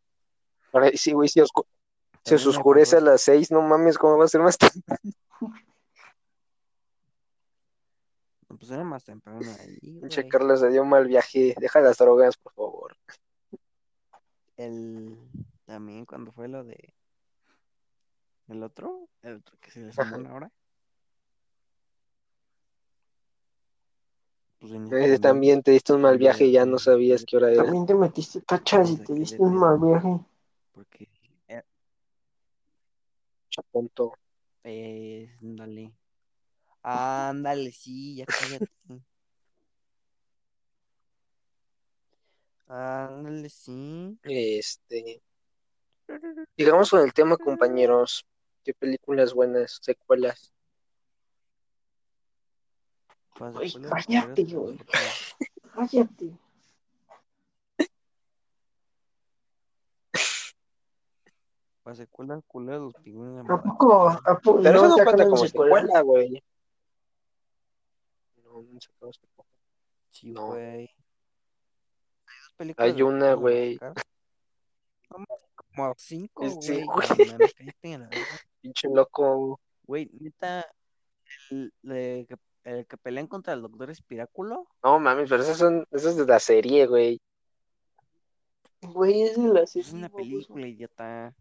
Ahora 0.73 0.90
sí, 0.94 1.12
güey, 1.12 1.29
si, 1.29 1.40
oscu- 1.40 1.66
se 2.25 2.37
También 2.37 2.49
me 2.51 2.57
oscurece 2.57 2.97
a 2.99 3.01
las 3.01 3.20
6, 3.23 3.51
no 3.51 3.62
mames, 3.62 3.97
¿cómo 3.99 4.18
va 4.18 4.25
a 4.27 4.29
ser 4.29 4.40
más 4.42 4.59
tarde? 4.59 4.81
Pues 8.58 8.70
era 8.70 8.84
más 8.84 9.04
temprano 9.04 9.40
ahí, 9.60 9.98
Pinche. 10.00 10.28
Carlos 10.28 10.60
se 10.60 10.70
dio 10.70 10.84
mal 10.84 11.06
viaje. 11.06 11.54
Deja 11.58 11.80
las 11.80 11.98
drogas, 11.98 12.36
por 12.36 12.52
favor. 12.54 12.96
el 14.56 15.18
también 15.64 16.04
cuando 16.04 16.30
fue 16.30 16.48
lo 16.48 16.62
de 16.62 16.94
el 18.48 18.62
otro, 18.62 19.08
el 19.22 19.36
otro 19.36 19.56
que 19.60 19.70
se 19.70 19.80
le 19.80 19.92
sumó 19.92 20.16
una 20.16 20.34
hora. 20.34 20.52
Pues 24.60 24.72
en 24.72 25.20
también 25.20 25.62
te 25.62 25.72
diste 25.72 25.92
un 25.92 26.02
mal 26.02 26.16
viaje 26.18 26.46
y 26.46 26.52
ya 26.52 26.64
no 26.64 26.78
sabías 26.78 27.24
qué 27.26 27.36
hora 27.36 27.50
era. 27.50 27.64
También 27.64 27.86
te 27.86 27.94
metiste 27.94 28.40
tachas 28.42 28.90
y 28.90 28.96
te 28.96 29.04
¿qué 29.04 29.14
diste 29.14 29.42
un 29.42 29.56
mal 29.56 29.78
viaje. 29.78 30.20
porque 30.72 31.08
eh, 31.48 31.62
Chaponto. 33.50 34.14
pues, 34.62 35.30
ándale. 35.42 35.92
Ándale, 36.85 37.73
sí, 37.73 38.16
ya 38.16 38.27
cállate. 38.27 38.68
Ándale, 42.66 43.49
sí. 43.49 44.18
Este. 44.23 45.23
Digamos 46.59 46.90
con 46.90 47.01
el 47.01 47.14
tema, 47.14 47.38
compañeros. 47.38 48.27
¿Qué 48.62 48.75
películas 48.75 49.33
buenas, 49.33 49.79
secuelas? 49.81 50.53
Pues, 53.35 53.55
Güey, 53.55 53.70
secuelas 53.70 54.07
cállate, 54.07 54.44
güey. 54.44 54.77
pues, 54.77 55.37
Cállate. 55.75 56.38
Para 61.83 61.97
secuelas 61.97 62.42
culeras, 62.47 62.83
los 62.83 62.94
pingüinos 62.97 63.49
¿A 63.49 63.62
poco? 63.62 64.09
¿A 64.09 64.38
poco? 64.38 64.61
Pero 64.62 64.85
eso 64.85 64.88
no 64.88 65.05
cuenta 65.05 65.25
como 65.25 65.37
secuela, 65.38 66.01
güey. 66.03 66.42
No 68.62 68.80
sacaron 68.80 69.12
secuela. 69.12 69.50
Sí, 70.10 70.30
No. 70.30 70.46
güey. 70.48 70.90
Hay 72.26 72.38
dos 72.42 72.52
películas 72.56 72.94
Hay 72.94 73.02
una, 73.02 73.34
güey. 73.34 73.78
Como, 75.08 75.26
como 75.54 75.94
cinco, 75.96 76.48
Sí, 76.60 76.84
güey. 76.84 77.08
Pinche 78.60 78.88
loco. 78.88 79.60
Güey, 79.86 80.08
neta, 80.20 80.66
el, 81.50 81.72
de 81.82 82.26
que, 82.28 82.36
el 82.70 82.86
que 82.86 82.96
pelean 82.96 83.26
contra 83.26 83.52
el 83.52 83.62
doctor 83.62 83.90
Espiráculo, 83.90 84.66
No 84.82 84.98
mames, 84.98 85.28
pero 85.28 85.42
esas 85.42 85.58
son, 85.58 85.86
de 85.90 86.26
la 86.26 86.40
serie, 86.40 86.86
güey. 86.86 87.20
Güey, 88.80 89.22
es 89.22 89.36
de 89.36 89.48
la 89.48 89.66
serie. 89.66 89.86
es 89.88 89.92
una 89.92 90.08
película, 90.08 90.66
idiota. 90.66 91.34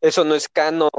Eso 0.00 0.24
no 0.24 0.34
es 0.34 0.48
canon. 0.48 0.90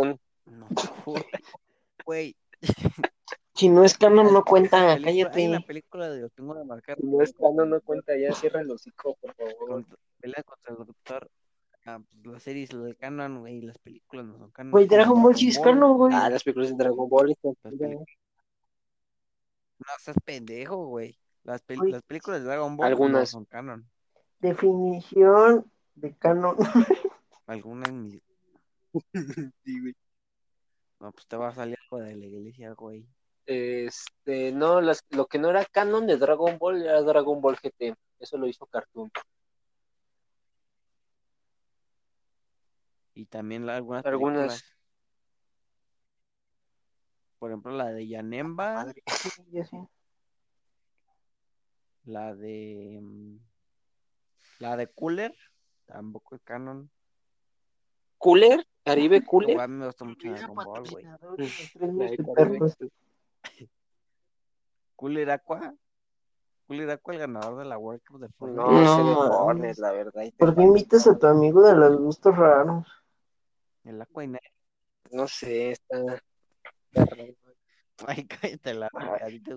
No, 0.46 0.68
güey. 2.06 2.36
Si 3.56 3.70
no 3.70 3.84
es 3.84 3.98
canon, 3.98 4.34
no 4.34 4.44
cuenta. 4.44 4.96
película- 4.96 5.10
hay 5.12 5.22
una 5.22 5.32
Cállate. 5.32 5.68
película 5.68 6.10
de 6.10 6.22
los 6.22 6.32
pingüinos 6.32 6.64
de 6.64 6.68
Madagascar. 6.68 6.98
Si 7.00 7.06
no 7.06 7.22
es 7.22 7.34
canon, 7.34 7.70
no 7.70 7.82
cuenta. 7.82 8.18
Ya 8.18 8.34
cierra 8.34 8.62
el 8.62 8.72
hocico, 8.72 9.16
por 9.22 9.34
favor. 9.36 9.86
pelea 10.20 10.44
contra 10.44 10.72
el 10.74 10.78
doctor. 10.86 11.30
Ah, 11.86 12.00
pues 12.10 12.26
la 12.34 12.40
serie 12.40 12.64
es 12.64 12.74
lo 12.74 12.84
del 12.86 12.96
canon, 12.98 13.40
güey, 13.42 13.58
y 13.58 13.62
las 13.62 13.78
películas 13.78 14.26
no 14.26 14.38
son 14.38 14.52
canon. 14.52 14.72
Güey, 14.72 14.88
Dragon 14.88 15.22
Ball 15.22 15.36
sí 15.36 15.50
es 15.50 15.60
canon, 15.60 15.98
güey. 15.98 16.14
Ah, 16.16 16.30
las 16.30 16.44
películas 16.44 16.70
de 16.70 16.76
Dragon 16.78 17.10
Ball. 17.10 17.32
están 17.32 17.78
Las. 17.78 18.06
No 19.80 19.86
seas 20.00 20.18
pendejo, 20.24 20.88
güey. 20.88 21.20
Las, 21.44 21.66
pel- 21.68 21.92
las 21.92 22.02
películas 22.04 22.40
de 22.40 22.46
Dragon 22.48 22.78
Ball 22.78 22.86
no 22.90 22.96
Algunas. 22.96 23.30
son 23.30 23.44
canon. 23.46 23.86
Definición 24.40 25.70
de 25.96 26.16
canon. 26.16 26.56
Algunas 27.48 27.90
Sí, 29.66 29.80
güey. 29.82 29.96
No, 31.02 31.12
pues 31.12 31.28
te 31.28 31.36
va 31.36 31.50
a 31.50 31.56
salir 31.56 31.78
algo 31.84 32.00
de 32.04 32.16
la 32.16 32.26
iglesia, 32.26 32.72
güey. 32.74 33.06
Este, 33.46 34.52
no, 34.52 34.80
las, 34.82 35.04
lo 35.10 35.26
que 35.28 35.38
no 35.40 35.50
era 35.50 35.66
canon 35.66 36.08
de 36.08 36.18
Dragon 36.18 36.58
Ball 36.58 36.82
era 36.84 37.02
Dragon 37.02 37.42
Ball 37.42 37.58
GT. 37.62 37.96
Eso 38.20 38.38
lo 38.38 38.48
hizo 38.48 38.66
Cartoon. 38.68 39.12
Y 43.16 43.26
también 43.26 43.66
la- 43.66 43.76
algunas, 43.76 44.06
Algunas. 44.06 44.64
Por 47.38 47.52
ejemplo, 47.52 47.74
la 47.74 47.92
de 47.92 48.08
Yanemba, 48.08 48.74
Madre. 48.74 49.04
La 52.06 52.36
de. 52.36 53.00
mm, 53.02 53.38
La 54.60 54.76
de 54.76 54.88
Cooler, 54.88 55.34
tampoco 55.86 56.36
es 56.36 56.42
canon. 56.42 56.90
Cooler, 58.18 58.66
Caribe 58.84 59.24
Cooler. 59.24 59.56
güey, 59.56 59.64
a 59.64 59.68
mí 59.68 59.76
me 59.78 59.86
gusta 59.86 60.04
mucho 60.06 60.30
Dragon 60.30 60.56
Ball, 60.56 60.84
güey. 60.90 61.06
Cooler 64.96 65.32
Aqua, 65.32 65.74
el 67.14 67.20
ganador 67.20 67.58
de 67.60 67.66
la 67.66 67.78
World 67.78 68.02
Cup 68.08 68.20
de 68.20 68.30
Fortnite. 68.30 68.62
No, 68.64 68.72
No. 69.28 69.34
Fortnite, 69.46 69.82
la 69.82 69.92
verdad. 69.92 70.24
¿Por 70.38 70.56
qué 70.56 70.62
invitas 70.62 71.08
a 71.08 71.18
tu 71.18 71.28
amigo 71.28 71.62
de 71.62 71.76
los 71.76 71.98
gustos 71.98 72.36
raros? 72.36 72.88
El 73.84 74.02
Aqua. 74.02 74.24
No 75.12 75.28
sé, 75.28 75.72
está. 75.72 75.98
está 76.92 77.06
raro. 77.16 77.34
Ay, 78.08 78.26
cállate 78.26 78.74
la 78.74 78.90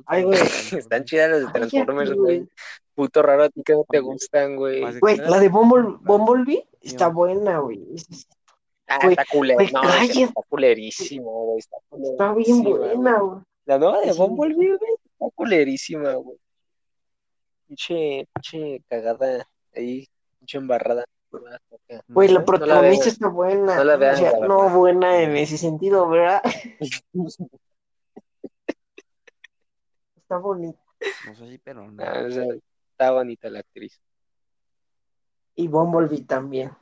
Ay, 0.05 0.25
güey. 0.25 0.39
Están 0.73 1.05
chidas 1.05 1.31
las 1.31 1.41
de 1.53 1.59
Transformers, 1.59 2.13
güey. 2.13 2.47
Puto 2.95 3.23
raro 3.23 3.45
a 3.45 3.49
ti 3.49 3.63
que 3.63 3.73
no 3.73 3.85
te 3.89 4.01
gustan, 4.01 4.57
güey. 4.57 4.85
De- 4.85 5.01
Güey, 5.01 5.17
la 5.17 5.39
de 5.41 5.51
Bumble- 5.51 5.99
Bumblebee 6.03 6.69
está 6.81 7.09
buena, 7.09 7.61
güey. 7.61 7.83
Ah, 8.89 8.99
está 9.09 9.25
culero. 9.33 9.59
No, 9.73 9.83
está 9.83 10.43
culerísimo, 10.49 11.31
güey. 11.47 11.59
Está, 11.59 11.77
Está 12.03 12.35
bien 12.35 12.63
buena, 12.63 13.19
güey. 13.21 13.41
La 13.67 13.79
nueva 13.79 14.01
de 14.01 14.13
Sí. 14.13 14.19
Bumblebee, 14.19 14.77
güey, 14.77 14.93
está 15.13 15.27
culerísima, 15.35 16.15
güey. 16.15 16.39
Pinche, 17.67 18.29
pinche 18.33 18.83
cagada 18.89 19.49
ahí, 19.75 20.09
pinche 20.39 20.59
embarrada. 20.59 21.05
Güey, 22.09 22.29
la 22.29 22.39
No, 22.41 22.45
protagonista 22.45 23.09
está 23.09 23.29
buena. 23.29 23.77
No 23.77 23.85
la 23.85 23.97
vean, 23.97 24.15
O 24.15 24.19
sea, 24.19 24.39
la 24.39 24.47
no 24.49 24.71
buena 24.71 25.21
en 25.23 25.37
ese 25.37 25.59
sentido, 25.59 26.09
¿verdad? 26.09 26.41
Está 30.17 30.39
bonita. 30.39 30.79
no 31.27 31.35
sé 31.37 31.49
si, 31.51 31.59
pero 31.59 31.89
no. 31.91 32.03
Ah, 32.03 32.25
o 32.27 32.31
sea, 32.31 32.45
está 32.91 33.13
bonita 33.13 33.49
la 33.49 33.61
actriz. 33.61 34.01
Y 35.55 35.69
Bumblebee 35.69 36.23
también. 36.25 36.73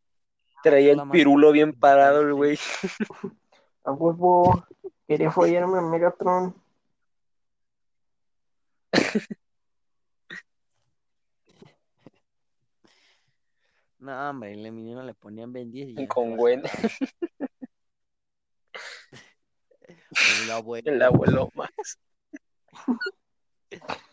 traía 0.62 0.96
La 0.96 1.02
el 1.04 1.10
pirulo 1.10 1.52
bien 1.52 1.72
parado 1.72 2.20
el 2.20 2.34
güey. 2.34 2.58
A 3.84 3.92
huevo. 3.92 4.64
Quería 5.06 5.30
follarme 5.30 5.78
a 5.78 5.82
Megatron. 5.82 6.54
No, 13.98 14.30
hombre, 14.30 14.56
le 14.56 14.72
midieron 14.72 15.06
le 15.06 15.14
ponían 15.14 15.52
Ben 15.52 15.70
10 15.70 15.90
y. 15.90 16.06
Con 16.08 16.36
Gwen. 16.36 16.62
El 20.42 20.50
abuelo. 20.50 20.90
El 20.90 21.02
abuelo 21.02 21.48
Max. 21.54 21.98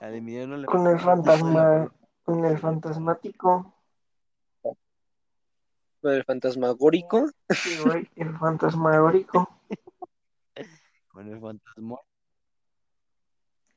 Le 0.00 0.66
Con 0.66 0.86
el 0.86 0.98
fantasma. 0.98 1.92
Con 2.24 2.44
el 2.44 2.58
fantasmático. 2.58 3.74
Con 4.62 6.12
el 6.12 6.24
fantasmagórico. 6.24 7.30
Sí, 7.50 7.78
güey, 7.84 8.10
el 8.16 8.36
fantasmagórico. 8.36 9.48
Con 11.08 11.28
el 11.28 11.40
fantasma. 11.40 11.98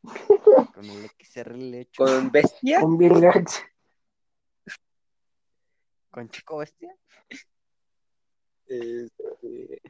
Con 0.74 0.86
el 0.86 1.10
XR 1.20 1.56
lecho. 1.56 2.04
Con 2.04 2.32
Bestia. 2.32 2.82
Con 2.82 2.98
Bill 2.98 3.22
Gates. 3.22 3.64
Con 6.10 6.30
Chico 6.30 6.58
Bestia. 6.58 6.96
Este, 8.68 9.82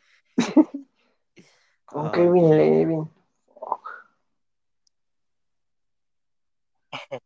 Con 1.86 2.08
Ah, 2.08 2.12
Kevin 2.12 2.50
Levin. 2.50 3.10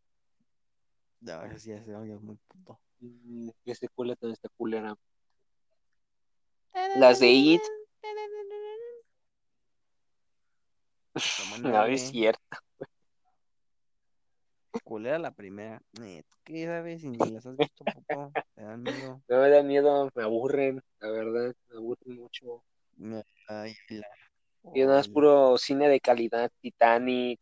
No, 1.22 1.44
ese 1.44 1.58
sí, 1.58 1.70
ese 1.72 1.92
audio 1.94 2.14
es 2.16 2.22
muy 2.22 2.36
puto. 2.48 2.80
¿Qué 3.64 3.74
secuela 3.74 4.16
tan 4.16 4.30
esta 4.30 4.48
culera? 4.56 4.96
Las 6.96 7.20
de 7.20 7.28
It. 7.30 7.60
No, 11.60 11.68
nueve. 11.70 11.94
es 11.94 12.08
cierto. 12.08 12.40
Culera 14.84 15.18
la 15.18 15.32
primera. 15.32 15.82
Eh, 16.00 16.22
¿tú 16.28 16.36
¿Qué 16.44 16.66
sabes 16.66 17.00
si 17.00 17.08
ni 17.08 17.18
las 17.30 17.44
has 17.46 17.56
visto? 17.56 17.84
Te 18.54 18.62
dan 18.62 18.82
miedo. 18.82 19.20
No 19.28 19.40
me 19.40 19.48
da 19.50 19.62
miedo, 19.62 20.10
me 20.14 20.22
aburren, 20.22 20.82
la 21.00 21.10
verdad. 21.10 21.54
Me 21.68 21.76
aburren 21.76 22.16
mucho. 22.16 22.62
Ay, 23.48 23.74
la- 23.88 24.06
Y 24.74 24.80
nada, 24.82 25.00
es 25.00 25.08
puro 25.08 25.56
cine 25.58 25.88
de 25.88 26.00
calidad, 26.00 26.50
Titanic, 26.60 27.40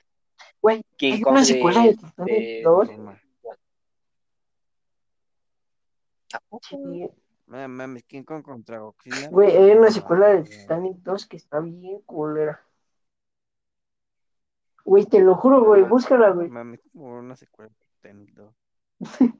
Güey, 0.62 0.84
hay 1.00 1.22
una 1.26 1.44
secuela 1.44 1.82
de 1.84 1.94
Titanic 1.96 2.26
de- 2.38 2.60
2. 2.62 2.88
Roma. 2.88 3.22
¿A 6.32 6.40
poco? 6.48 6.60
Sí, 6.68 7.08
Ma- 7.46 7.66
Mames, 7.68 8.04
King 8.04 8.22
Kong 8.22 8.42
contra 8.42 8.78
Godzilla. 8.80 9.28
Güey, 9.30 9.56
hay 9.56 9.70
una 9.72 9.90
secuela 9.90 10.28
de. 10.28 10.42
Titanic 10.44 10.98
2 10.98 11.26
que 11.26 11.36
está 11.38 11.60
bien 11.60 12.00
culera. 12.02 12.62
Güey, 14.88 15.04
te 15.04 15.20
lo 15.20 15.34
juro, 15.34 15.62
güey, 15.66 15.82
búscala, 15.82 16.30
güey. 16.30 16.48
Como 16.48 17.18
una 17.18 17.36
secuela 17.36 17.70
2. 18.02 18.54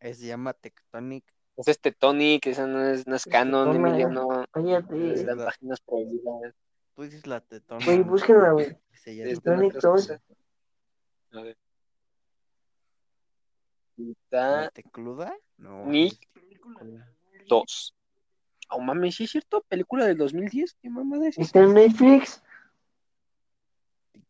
Eh, 0.00 0.14
Se 0.14 0.26
llama 0.26 0.54
Tectonic. 0.54 1.24
Es 1.56 1.68
este 1.68 1.92
Tony, 1.92 2.38
que 2.40 2.50
esa 2.50 2.66
no 2.66 2.82
es, 2.82 3.06
no 3.06 3.16
es 3.16 3.26
Es 3.26 3.30
canon, 3.32 3.76
Emiliano. 3.76 4.46
Cállate. 4.52 5.12
Están 5.12 5.38
la- 5.38 5.44
páginas 5.46 5.80
prohibidas. 5.80 6.54
Tú 6.94 7.02
dices 7.02 7.26
la 7.26 7.40
tetona. 7.40 7.84
Güey, 7.84 8.02
búsquenla, 8.04 8.52
güey. 8.52 8.78
Otras 9.36 9.82
2. 9.82 9.82
cosas. 9.82 10.22
A 11.32 11.42
ver. 11.42 11.56
¿La 13.96 14.12
Está 14.12 14.70
tecluda? 14.70 15.36
No. 15.58 15.84
Nick. 15.84 16.26
es- 16.80 17.48
2. 17.48 17.94
Oh, 18.70 18.80
mames, 18.80 19.16
¿sí 19.16 19.24
es 19.24 19.30
cierto? 19.32 19.62
¿Película 19.68 20.06
del 20.06 20.16
2010? 20.16 20.74
¿Qué 20.80 20.88
mamada 20.88 21.26
es 21.28 21.34
esa? 21.36 21.42
Está 21.42 21.60
en 21.60 21.74
Netflix. 21.74 22.42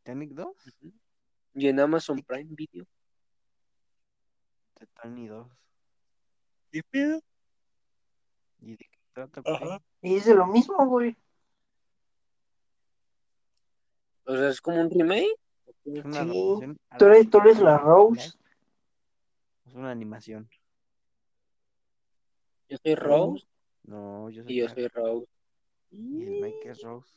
Titanic 0.09 0.31
2. 0.31 0.47
Y 1.55 1.69
en 1.69 1.81
Amazon 1.81 2.23
Prime 2.23 2.49
Video. 2.55 2.87
Titanic 4.79 5.29
2. 5.29 5.47
¿Qué 6.73 6.83
pedo? 6.83 7.21
¿Y 8.61 8.71
de 8.71 8.77
qué 8.79 8.99
trata? 9.13 9.43
Ajá. 9.45 9.65
güey? 9.67 9.81
Y 10.01 10.17
es 10.17 10.25
de 10.25 10.35
lo 10.35 10.47
mismo, 10.47 10.87
güey. 10.87 11.15
O 14.25 14.35
sea, 14.35 14.49
es 14.49 14.63
como 14.63 14.81
un 14.81 14.89
remake. 14.91 15.29
Es 15.85 16.05
una 16.07 16.23
Sí. 16.25 16.31
Tú 16.99 17.05
la- 17.07 17.15
eres, 17.17 17.31
tú 17.31 17.39
eres 17.41 17.59
la 17.61 17.77
Rose. 17.77 18.33
Es 19.67 19.75
una 19.75 19.91
animación. 19.91 20.49
Yo 22.71 22.79
soy 22.83 22.95
Rose 22.95 23.47
No, 23.83 24.31
yo 24.31 24.43
soy 24.43 24.53
y 24.55 24.57
yo 24.61 24.67
Jack. 24.67 24.75
soy 24.75 24.89
Rose. 24.89 25.27
Y 25.91 26.23
el 26.25 26.41
Mike 26.41 26.71
es 26.71 26.81
Rose. 26.83 27.13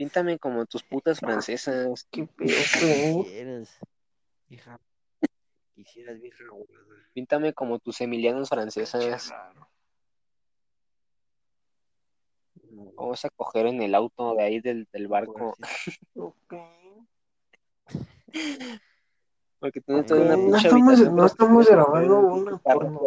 Píntame 0.00 0.38
como 0.38 0.64
tus 0.64 0.82
putas 0.82 1.20
francesas. 1.20 2.08
Qué 2.10 2.24
pedo. 2.24 3.22
¿Quieres? 3.22 3.78
Hija. 4.48 4.80
Quisieras 5.74 6.18
vieja. 6.22 6.42
Píntame 7.12 7.52
como 7.52 7.78
tus 7.78 8.00
Emilianos 8.00 8.48
francesas. 8.48 9.30
Vamos 12.94 13.22
a 13.26 13.28
coger 13.28 13.66
en 13.66 13.82
el 13.82 13.94
auto 13.94 14.34
de 14.36 14.42
ahí 14.42 14.60
del, 14.60 14.88
del 14.90 15.06
barco. 15.06 15.54
pobrecito. 15.58 16.34
Ok. 16.38 16.54
Porque 19.58 19.82
tú 19.82 19.92
no 19.92 19.98
una 19.98 20.36
No 20.38 20.56
estamos, 20.56 21.12
no 21.12 21.26
estamos 21.26 21.68
grabando 21.68 22.20
una 22.20 22.56
porno. 22.56 23.02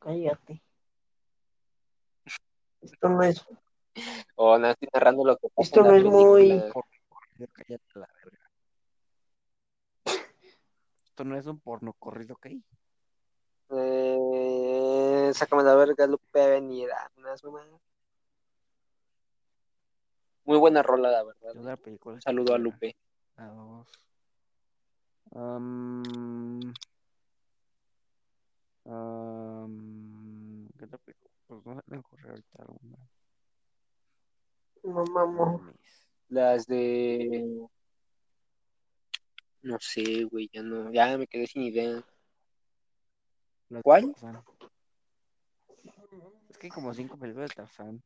Cállate. 0.00 0.60
Esto 2.82 3.08
no 3.08 3.22
es. 3.22 3.46
O 4.36 4.58
nada, 4.58 4.72
estoy 4.72 4.88
narrando 4.92 5.24
lo 5.24 5.36
que 5.36 5.48
pasa 5.48 5.62
Esto 5.62 5.82
no 5.82 5.94
es 5.94 6.04
muy- 6.04 6.72
Cállate 7.52 7.84
a 7.94 7.98
la 7.98 8.08
verga. 8.22 8.50
Esto 11.04 11.24
no 11.24 11.36
es 11.36 11.46
un 11.46 11.60
porno 11.60 11.92
corrido, 11.92 12.34
¿ok? 12.34 12.46
Eh, 13.70 15.30
sácame 15.34 15.62
la 15.62 15.74
verga, 15.74 16.06
Lupe 16.06 16.48
venida. 16.48 17.10
Unas 17.16 17.42
mamadas. 17.44 17.80
Muy 20.44 20.58
buena 20.58 20.82
rola, 20.82 21.10
la 21.10 21.22
verdad. 21.22 21.54
La 21.54 21.76
película. 21.76 22.20
Saludo 22.20 22.54
a 22.54 22.58
Lupe. 22.58 22.96
A 23.36 23.46
dos. 23.46 23.88
Am, 25.34 26.72
am, 28.84 30.68
¿Qué 30.78 30.84
otra 30.84 30.98
película? 30.98 31.30
Pues 31.46 31.66
no 31.66 31.74
se 31.74 31.82
me 31.86 31.98
ocurre 31.98 32.30
ahorita 32.30 32.62
alguna. 32.62 32.98
No 34.84 35.04
mames. 35.04 35.60
Mames. 35.60 35.76
Las 36.28 36.66
de. 36.66 37.66
No 39.62 39.78
sé, 39.80 40.24
güey, 40.24 40.50
ya 40.52 40.62
no. 40.62 40.92
Ya 40.92 41.16
me 41.16 41.26
quedé 41.26 41.46
sin 41.46 41.62
idea. 41.62 42.04
Las 43.70 43.82
¿Cuál? 43.82 44.12
Tarzán. 44.12 44.42
Es 46.50 46.58
que 46.58 46.66
hay 46.66 46.70
como 46.70 46.92
cinco 46.94 47.16
películas 47.16 47.50
de 47.50 47.56
Tarzán. 47.56 48.02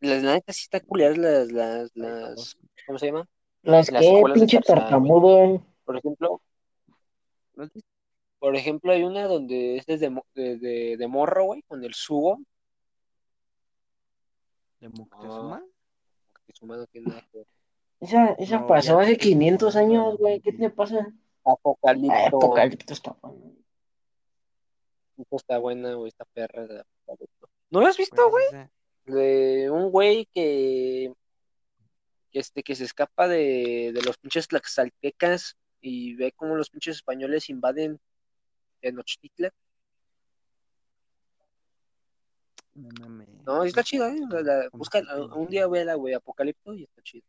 Las 0.00 0.22
la 0.22 0.34
neta 0.34 0.52
sí 0.52 0.62
está 0.62 0.80
culiadas 0.80 1.18
las, 1.18 1.52
las, 1.52 1.90
las. 1.94 2.58
¿Cómo 2.86 2.98
se 2.98 3.06
llama? 3.06 3.28
Las 3.62 3.90
Las 3.90 4.02
que, 4.02 4.22
pinche 4.34 4.58
Tarzán, 4.60 4.78
tartamudo. 4.78 5.62
Por 5.84 5.96
ejemplo, 5.96 6.40
¿No 7.54 7.64
has 7.64 7.72
visto 7.72 7.88
por 8.38 8.54
ejemplo, 8.54 8.92
hay 8.92 9.02
una 9.02 9.26
donde 9.26 9.78
es 9.78 9.86
desde 9.86 10.10
mo- 10.10 10.24
de, 10.34 10.58
de, 10.58 10.96
de 10.96 11.08
morro, 11.08 11.44
güey, 11.46 11.62
con 11.62 11.82
el 11.82 11.92
subo. 11.92 12.40
de 14.78 14.88
Moctezuma? 14.90 15.64
Su 16.58 16.66
mano 16.66 16.86
tiene 16.86 17.08
nada 17.08 17.26
que 17.30 17.38
ver. 17.38 17.46
Esa, 18.00 18.26
esa 18.38 18.58
No, 18.60 18.66
pasó 18.66 18.96
ya 18.98 19.02
hace 19.02 19.12
te- 19.16 19.18
500 19.18 19.74
no, 19.74 19.80
no, 19.80 19.86
años, 19.86 20.18
güey. 20.18 20.40
¿Qué 20.40 20.52
te 20.52 20.70
pasa? 20.70 21.12
Apocalipto. 21.44 22.12
Ay, 22.14 22.26
Apocalipto 22.26 22.92
está 22.92 23.16
bueno. 23.22 23.52
Está 25.30 25.58
buena, 25.58 25.94
güey, 25.94 26.08
esta 26.08 26.24
perra 26.26 26.66
de 26.66 26.80
Apocalipto. 26.80 27.48
¿No 27.70 27.80
lo 27.80 27.86
has 27.86 27.96
visto, 27.96 28.16
¿Cuál 28.16 28.30
güey? 28.30 28.44
es 28.46 28.52
esa? 28.52 28.70
de 29.06 29.70
un 29.70 29.90
güey 29.90 30.26
que, 30.34 31.12
que, 32.30 32.38
este, 32.38 32.62
que 32.62 32.74
se 32.74 32.84
escapa 32.84 33.26
de, 33.26 33.90
de 33.94 34.02
los 34.02 34.18
pinches 34.18 34.48
tlaxaltecas 34.48 35.56
y 35.80 36.14
ve 36.14 36.32
cómo 36.32 36.54
los 36.56 36.68
pinches 36.70 36.96
españoles 36.96 37.48
invaden 37.48 37.98
Tenochtitlan. 38.80 39.50
No 42.78 42.88
mames. 43.00 43.28
No, 43.44 43.64
está 43.64 43.82
chida, 43.82 44.08
¿eh? 44.12 44.20
La- 44.30 44.42
la- 44.42 44.68
busca, 44.72 45.02
un 45.34 45.48
día 45.48 45.66
vela, 45.66 45.94
güey, 45.94 46.14
Apocalipto 46.14 46.74
y 46.74 46.84
está 46.84 47.02
chido. 47.02 47.26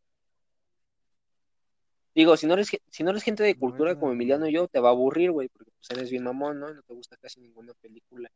Digo, 2.14 2.36
si 2.36 2.46
no 2.46 2.54
eres, 2.54 2.70
si 2.88 3.02
no 3.02 3.10
eres 3.10 3.22
gente 3.22 3.42
de 3.42 3.54
No, 3.54 3.60
cultura 3.60 3.94
como 3.98 4.12
Emiliano 4.12 4.46
y 4.46 4.52
yo, 4.52 4.68
te 4.68 4.80
va 4.80 4.88
a 4.88 4.92
aburrir, 4.92 5.30
güey, 5.30 5.48
porque 5.48 5.70
pues 5.72 5.90
eres 5.90 6.10
bien 6.10 6.24
mamón, 6.24 6.60
¿no? 6.60 6.72
No 6.72 6.82
te 6.82 6.94
gusta 6.94 7.16
casi 7.16 7.40
ninguna 7.40 7.72
película. 7.74 8.30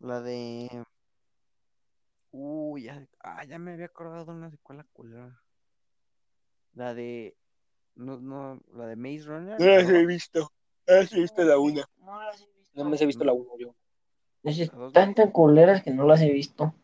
La 0.00 0.20
de. 0.20 0.84
Uy, 2.32 2.84
ya, 2.84 3.06
ah, 3.20 3.44
ya 3.44 3.58
me 3.58 3.72
había 3.72 3.86
acordado 3.86 4.26
de 4.26 4.32
una 4.32 4.50
secuela 4.50 4.84
culera. 4.92 5.40
La 6.74 6.92
de. 6.92 7.36
No, 7.94 8.18
no, 8.18 8.60
la 8.74 8.86
de 8.86 8.96
Maze 8.96 9.24
Runner. 9.24 9.58
¿no? 9.58 10.06
visto. 10.06 10.52
No 10.86 10.94
las 10.94 11.12
he 11.12 11.20
visto 11.20 11.42
la 11.44 11.58
una. 11.58 11.84
No 11.98 12.22
las 12.22 12.40
he 12.40 12.46
visto. 12.46 12.72
No 12.74 12.84
me 12.90 12.96
he 12.96 13.06
visto 13.06 13.24
la 13.24 13.32
una 13.32 13.50
yo. 13.58 13.74
Están 14.46 15.14
tan 15.14 15.30
culeras 15.30 15.82
que 15.82 15.90
no 15.90 16.06
las 16.06 16.20
he 16.22 16.30
visto. 16.30 16.74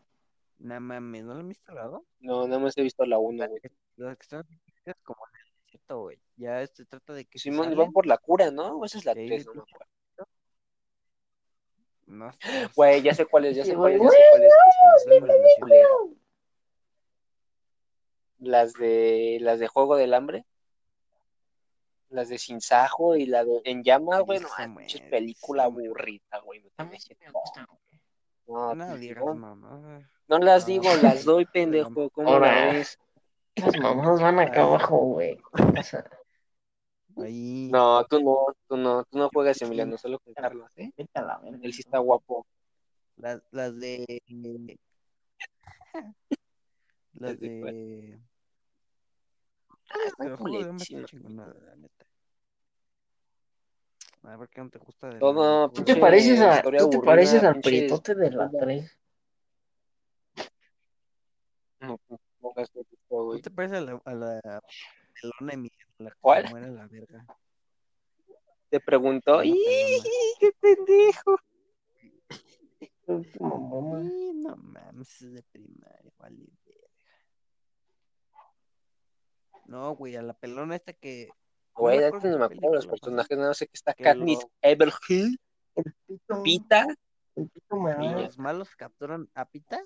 No 0.59 0.79
mames, 0.79 1.23
¿no 1.23 1.33
la 1.33 1.41
has 1.41 1.47
visto 1.47 1.73
la 1.73 1.83
dos? 1.87 2.01
No, 2.19 2.47
no 2.47 2.59
me 2.59 2.69
he 2.75 2.81
visto 2.81 3.05
la 3.05 3.17
una, 3.19 3.43
La 3.43 3.47
güey. 3.49 3.61
que, 3.61 3.71
la 3.97 4.15
que 4.15 4.21
están 4.21 4.45
es 4.85 4.95
como 5.03 5.19
en 5.33 5.39
el 5.39 5.53
desierto, 5.65 6.01
güey. 6.01 6.19
Ya 6.37 6.65
se 6.67 6.85
trata 6.85 7.13
de 7.13 7.25
que 7.25 7.37
se 7.39 7.43
Simón, 7.43 7.61
y 7.67 7.69
salen, 7.69 7.77
van 7.79 7.91
por 7.91 8.05
la 8.05 8.17
cura, 8.17 8.51
¿no? 8.51 8.77
O 8.77 8.85
esa 8.85 8.97
es 8.97 9.05
la 9.05 9.13
de 9.13 9.21
ahí 9.21 9.27
3, 9.27 9.45
de 9.45 9.53
no 9.53 9.53
me 9.55 9.61
pinche- 9.61 9.75
acuerdo. 9.75 9.91
No, 12.05 12.25
no 12.27 12.31
Güey, 12.75 13.01
ya 13.01 13.13
sé 13.13 13.25
cuál 13.25 13.45
es, 13.45 13.55
ya 13.57 13.63
sé 13.65 13.75
cuál 13.75 13.93
es, 13.93 13.97
güey, 13.99 14.11
ya 14.11 14.17
sé 14.99 15.19
cuál 15.59 15.71
es. 15.71 15.83
Las 18.39 18.73
de 18.73 19.37
las 19.41 19.59
de 19.59 19.67
Juego 19.67 19.95
del 19.95 20.13
Hambre. 20.13 20.45
Las 22.13 22.29
de 22.29 22.37
Sin 22.37 22.61
Sajo 22.61 23.15
y 23.15 23.25
la 23.25 23.43
de 23.43 23.61
En 23.65 23.83
Llamas, 23.83 24.21
güey. 24.21 24.39
No, 24.39 24.79
es 24.81 25.01
película 25.01 25.63
aburrida, 25.63 26.39
güey. 26.43 26.63
No, 28.47 28.75
No 28.75 28.97
digas 28.97 29.23
no, 29.25 29.33
mamá. 29.35 30.09
no 30.27 30.37
las 30.39 30.63
Ah, 30.63 30.67
digo, 30.67 30.89
las 31.01 31.23
doy, 31.25 31.45
pendejo. 31.53 32.09
¿Cómo 32.11 32.29
la 32.29 32.33
Ahora. 32.35 32.71
ves? 32.73 32.99
Las 33.55 33.77
mamás 33.77 34.21
van 34.21 34.39
acá 34.39 34.61
abajo, 34.63 34.97
güey. 34.97 35.39
Ahí. 37.17 37.69
No, 37.71 38.05
tú 38.05 38.19
no, 38.21 38.45
tú 38.67 38.77
no, 38.77 39.03
tú 39.05 39.17
no 39.17 39.29
juegas 39.29 39.61
Emiliano, 39.61 39.97
solo 39.97 40.19
con 40.19 40.33
Carlos, 40.33 40.71
¿eh? 40.77 40.91
Él 40.95 41.73
sí 41.73 41.81
está 41.81 41.97
guapo. 41.99 42.45
Las, 43.17 43.41
las 43.51 43.79
de. 43.79 44.05
Las 47.13 47.31
¿Las 47.31 47.39
de 47.39 47.49
de. 47.49 48.19
Ah, 49.89 49.97
está 50.07 50.23
Pero 50.23 50.37
juego 50.37 50.57
de 50.63 50.69
hambre 50.69 50.85
culerísima. 50.87 50.99
está 51.01 51.07
chingona, 51.11 51.47
la 51.47 51.75
neta. 51.75 52.05
A 54.23 54.37
ver 54.37 54.49
qué 54.49 54.61
no 54.61 54.69
te 54.69 54.79
gusta 54.79 55.07
de 55.07 55.13
la 55.13 55.19
Todo, 55.19 55.69
Juego 55.69 55.73
Tú 55.73 55.83
te 55.83 55.95
pareces 55.97 56.39
a, 56.39 56.61
tú 56.61 56.89
te 56.89 56.99
pareces 56.99 57.43
al 57.43 57.59
prietote 57.59 58.15
de 58.15 58.31
la 58.31 58.49
Puta. 58.49 58.65
3. 58.65 58.99
No, 61.81 61.99
no, 62.07 62.19
no 62.39 62.53
¿Tú 63.33 63.39
te 63.41 63.51
pareces 63.51 63.77
a 63.79 63.81
la, 63.81 64.01
a 64.05 64.13
la 64.13 64.61
pelona 65.21 65.51
de 65.51 65.57
mi 65.57 65.69
la 65.97 66.09
que 66.09 66.17
¿Cuál? 66.21 66.49
muere 66.49 66.71
la 66.71 66.87
verga? 66.87 67.25
Te 68.69 68.79
preguntó, 68.79 69.43
¡y 69.43 69.53
qué 70.39 70.51
pendejo! 70.59 71.37
No 73.05 74.55
mames, 74.55 75.21
es 75.21 75.33
de 75.33 75.43
primaria, 75.43 76.11
vale 76.17 76.45
verga. 76.65 76.87
No, 79.65 79.95
güey, 79.95 80.15
a 80.15 80.21
la 80.21 80.33
pelona 80.33 80.75
esta 80.75 80.93
que. 80.93 81.29
Güey, 81.75 81.99
me 81.99 82.05
ni 82.05 82.11
qué 82.21 82.27
me 82.37 82.45
acuerdo 82.45 82.69
de 82.69 82.75
los 82.75 82.87
personajes, 82.87 83.37
no 83.37 83.53
sé 83.53 83.65
qué 83.67 83.71
está 83.73 83.93
Que 83.93 84.03
Katniss 84.03 84.41
lo- 84.41 84.51
Everhill. 84.61 85.39
Pita, 86.43 86.85
El 87.35 87.49
pito 87.49 87.75
me 87.77 88.05
Y 88.05 88.09
los 88.09 88.37
malos 88.37 88.75
capturan 88.75 89.27
a 89.33 89.45
Pita 89.45 89.81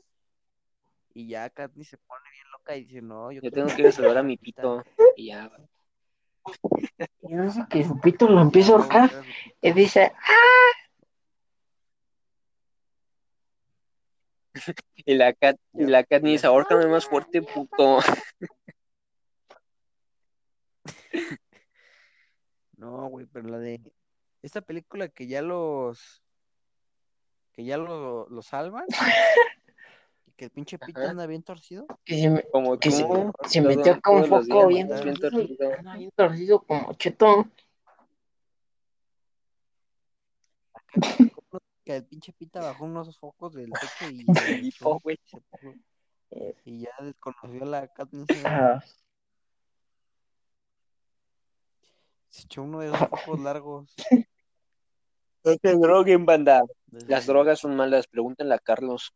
y 1.13 1.29
ya 1.29 1.49
Katniss 1.49 1.89
se 1.89 1.97
pone 1.97 2.29
bien 2.31 2.45
loca 2.51 2.75
y 2.75 2.83
dice, 2.83 3.01
no, 3.01 3.31
yo, 3.31 3.41
yo 3.41 3.51
tengo 3.51 3.67
que 3.73 3.81
ir 3.81 3.87
a 3.87 3.91
salvar 3.91 4.17
a 4.17 4.23
mi 4.23 4.37
Pita". 4.37 4.61
pito. 4.61 4.83
Y 5.15 5.27
ya, 5.27 5.49
Y 7.21 7.35
dice 7.35 7.65
que 7.69 7.83
su 7.83 7.99
pito 7.99 8.27
lo 8.27 8.41
empieza 8.41 8.73
a 8.73 8.75
ahorcar. 8.75 9.11
Y 9.61 9.71
dice, 9.71 10.11
y 14.97 15.15
la, 15.15 15.33
Kat, 15.33 15.57
y 15.73 15.85
la 15.85 16.03
Katniss, 16.03 16.43
ahórcame 16.45 16.87
más 16.87 17.05
fuerte, 17.05 17.41
puto. 17.41 17.99
No, 22.77 23.07
güey, 23.09 23.25
pero 23.25 23.49
la 23.49 23.57
de 23.57 23.81
esta 24.43 24.61
película 24.61 25.09
que 25.09 25.27
ya 25.27 25.41
los 25.41 26.23
que 27.53 27.65
ya 27.65 27.77
lo, 27.77 28.29
lo 28.29 28.41
salvan 28.43 28.85
y 30.27 30.31
que 30.33 30.45
el 30.45 30.51
pinche 30.51 30.77
Pita 30.85 31.01
Ajá. 31.01 31.09
anda 31.11 31.25
bien 31.25 31.41
torcido. 31.41 31.87
que 32.05 32.19
se, 32.19 32.29
me- 32.29 32.43
Como 32.43 32.77
que 32.77 32.91
se, 32.91 33.61
metió 33.61 33.99
con 34.01 34.29
los 34.29 34.47
foco 34.47 34.67
días 34.67 34.67
bien 34.67 34.87
bien 35.03 35.19
torcido. 35.19 35.75
bien 35.97 36.11
torcido 36.15 36.59
como 36.61 36.93
chetón. 36.93 37.51
Que 41.83 41.95
el 41.95 42.05
pinche 42.05 42.31
Pita 42.33 42.61
bajó 42.61 42.85
unos 42.85 43.17
focos 43.17 43.53
del 43.53 43.71
techo 43.71 44.05
y 44.07 44.25
Eh, 46.29 46.53
y 46.65 46.81
ya 46.81 46.89
desconoció 46.99 47.63
a 47.63 47.65
la 47.65 47.87
Katniss. 47.93 48.29
Everdeen. 48.29 48.45
ah, 48.53 48.83
Se 52.37 52.43
echó 52.43 52.61
uno 52.61 52.79
de 52.81 52.87
esos 52.87 52.99
focos 53.09 53.39
largos. 53.39 53.93
No 55.43 55.53
se 55.61 55.75
droguen, 55.77 56.25
banda. 56.25 56.63
esos- 56.91 57.07
Las 57.09 57.25
drogas 57.25 57.59
son 57.59 57.75
malas, 57.75 58.05
pregúntenle 58.07 58.53
a 58.55 58.59
Carlos. 58.59 59.13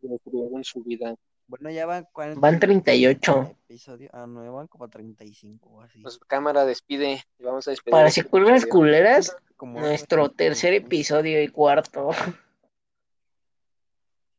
que 0.00 0.08
destruyeron 0.08 0.62
su 0.62 0.82
vida. 0.82 1.14
Bueno, 1.46 1.70
ya 1.70 1.86
van 1.86 2.06
40 2.12 2.38
Van 2.40 2.60
38. 2.60 3.56
episodios. 3.64 4.10
Ah, 4.12 4.26
no, 4.26 4.44
ya 4.44 4.50
van 4.50 4.66
como 4.68 4.88
35 4.90 5.68
o 5.70 5.80
así. 5.80 6.00
Pues 6.02 6.18
cámara 6.26 6.64
despide. 6.66 7.22
Vamos 7.38 7.66
a 7.66 7.70
despedir. 7.70 7.92
Para 7.92 8.10
secuelas 8.10 8.62
episodio. 8.62 8.70
culeras, 8.72 9.36
Como 9.56 9.80
nuestro 9.80 10.30
tercer 10.30 10.74
episodio 10.74 11.42
y 11.42 11.48
cuarto. 11.48 12.10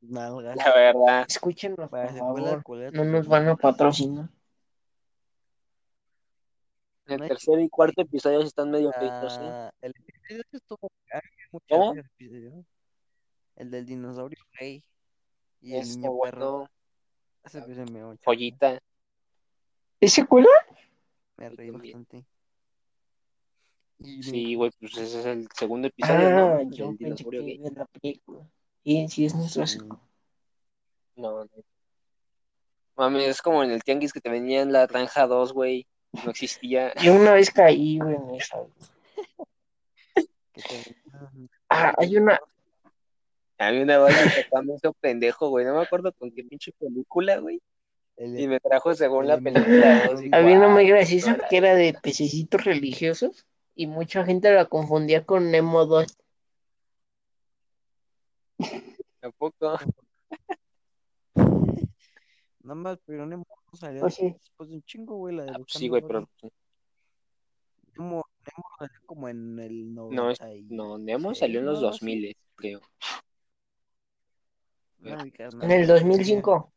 Nalgas. 0.02 0.56
La 0.58 0.74
verdad. 0.74 1.26
Escúchenos, 1.28 1.90
Para 1.90 2.08
por 2.10 2.18
favor. 2.18 2.64
culeras, 2.64 2.94
No 2.94 3.02
pues, 3.02 3.12
nos 3.12 3.28
van 3.28 3.48
a 3.48 3.56
patrocinar. 3.56 4.30
El 7.12 7.28
tercer 7.28 7.60
y 7.60 7.70
cuarto 7.70 8.02
episodio 8.02 8.42
están 8.42 8.72
medio 8.72 8.92
feitos, 8.94 9.38
¿eh? 9.38 9.42
Ah, 9.44 9.72
el 9.82 9.94
episodio 9.98 10.44
estuvo. 10.52 10.92
ah, 11.14 11.22
¿Cómo? 11.70 11.94
El 13.56 13.70
del 13.70 13.86
dinosaurio 13.86 14.40
rey 14.54 14.84
y 15.62 15.76
el 15.76 15.88
niño 15.88 16.12
perro. 16.24 16.70
Ese 17.44 17.62
risa. 17.66 17.86
Joyita. 18.24 18.80
¿Es 20.00 20.14
secuela? 20.14 20.50
Me 21.38 21.50
reí 21.50 21.70
bastante. 21.70 22.26
Sí, 24.00 24.56
güey, 24.56 24.72
pues 24.80 24.98
ese 24.98 25.20
es 25.20 25.26
el 25.26 25.48
segundo 25.54 25.88
episodio, 25.88 26.28
Ah, 26.28 26.32
¿no? 26.64 26.72
yo 26.72 26.88
pensé 26.98 27.24
dinosaurio 27.24 27.46
que 27.46 27.72
la 27.76 27.86
película. 27.86 28.48
Y 28.84 29.08
sí, 29.10 29.26
es 29.26 29.34
secuela. 29.34 30.00
No, 31.16 31.44
no. 31.44 31.50
Mami, 32.96 33.24
es 33.24 33.42
como 33.42 33.64
en 33.64 33.72
el 33.72 33.84
tianguis 33.84 34.14
que 34.14 34.22
te 34.22 34.30
vendían 34.30 34.72
la 34.72 34.88
Ranja 34.88 35.28
2, 35.28 35.54
güey. 35.54 35.88
No 36.14 36.32
existía. 36.32 36.94
Yo 36.96 37.14
una 37.16 37.34
vez 37.34 37.50
caí, 37.52 37.98
güey, 38.00 38.16
en 38.16 38.36
esa. 38.36 38.58
Ah, 41.70 41.94
hay 41.98 42.18
una. 42.18 42.40
A 43.58 43.72
mí 43.72 43.80
una 43.82 44.00
vez 44.00 44.16
me 44.66 44.76
hizo 44.76 44.94
pendejo, 44.94 45.50
güey. 45.50 45.66
No 45.66 45.76
me 45.76 45.82
acuerdo 45.84 46.12
con 46.14 46.32
qué 46.32 46.44
pinche 46.44 46.72
película, 46.74 47.38
güey. 47.38 47.62
el- 48.18 48.40
Y 48.40 48.48
me 48.48 48.60
trajo 48.60 48.94
según 48.94 49.28
la 49.28 49.36
el- 49.36 49.44
película 49.44 50.08
2. 50.08 50.24
y 50.24 50.30
Había 50.34 50.58
una 50.58 50.68
muy 50.68 50.88
graciosa 50.88 51.38
que 51.50 51.58
era 51.58 51.74
de 51.76 51.94
pececitos 51.94 52.64
religiosos 52.66 53.46
y 53.74 53.88
mucha 53.88 54.26
gente 54.26 54.52
la 54.54 54.66
confundía 54.66 55.26
con 55.26 55.50
Nemo 55.50 55.86
2. 55.86 56.18
Tampoco. 59.20 59.80
Nada 62.64 62.76
más, 62.76 63.00
pero 63.06 63.26
Nemo 63.26 63.46
salió 63.78 64.02
Pues 64.02 64.16
sí. 64.16 64.32
después 64.32 64.70
de 64.70 64.76
un 64.76 64.84
chingo, 64.84 65.16
güey, 65.18 65.36
la 65.36 65.44
de 65.44 65.50
Ah, 65.52 65.54
pues 65.54 65.66
Buscando 65.66 65.80
sí, 65.80 65.88
güey, 65.90 66.02
pero. 66.02 66.30
Nemo, 67.98 68.24
Nemo 68.46 68.66
salió 68.80 69.00
como 69.06 69.30
en 69.30 69.60
el 69.60 69.94
no, 69.94 70.10
es- 70.32 70.40
90 70.40 70.54
y- 70.54 70.64
no, 70.70 70.98
Nemo 70.98 71.36
salió 71.36 71.60
en 71.60 71.66
los 71.66 71.76
¿no? 71.82 71.88
Algo 71.88 71.90
así. 71.96 72.06
2000, 72.06 72.38
creo. 72.56 72.82
No 75.00 75.14
En 75.64 75.72
el 75.72 75.86
güey. 75.86 75.86
2005. 75.88 76.72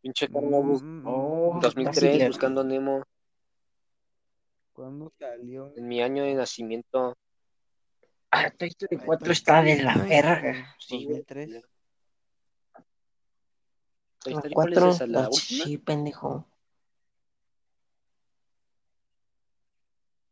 Pinche 0.00 0.28
Carlos, 0.28 0.82
mm, 0.82 1.06
Oh, 1.06 1.54
mm, 1.54 1.60
2003, 1.60 2.02
Brasil. 2.12 2.26
buscando 2.28 2.60
a 2.60 2.64
Nemo, 2.64 3.02
¿Cuándo 4.74 5.12
salió? 5.18 5.72
en 5.76 5.88
mi 5.88 6.02
año 6.02 6.24
de 6.24 6.34
nacimiento. 6.34 7.16
Ah, 8.30 8.50
Toy 8.50 8.68
Story 8.68 8.96
Ay, 9.00 9.06
4 9.06 9.24
Toy 9.26 9.32
está 9.32 9.62
de 9.62 9.82
la 9.82 9.96
verga. 9.96 10.74
Sí, 10.78 11.04
güey. 11.04 11.18
2003. 11.24 11.62
Toy 14.24 14.32
La 14.32 14.38
Story, 14.38 14.54
¿cuál 14.54 14.72
es 14.72 14.78
4, 14.78 14.94
esa? 14.94 15.06
¿La 15.06 15.28
última? 15.28 15.64
sí, 15.64 15.78
pendejo. 15.78 16.46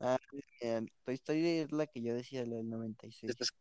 Ah, 0.00 0.18
eh, 0.62 0.80
Toy 1.04 1.14
Story 1.14 1.46
es 1.46 1.72
la 1.72 1.86
que 1.86 2.02
yo 2.02 2.14
decía, 2.14 2.44
la 2.46 2.56
del 2.56 2.70
96. 2.70 3.30
Este 3.30 3.44
es 3.44 3.52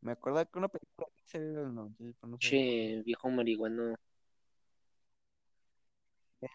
Me 0.00 0.12
acuerdo 0.12 0.48
que 0.48 0.58
una 0.58 0.68
película 0.68 1.08
que 1.16 1.22
salió 1.26 1.48
en 1.48 1.66
el 1.66 1.74
96, 1.74 2.16
pero 2.20 2.30
no 2.30 2.38
sé. 2.40 2.48
pinche 2.48 3.02
viejo 3.02 3.28
marihuano. 3.28 3.96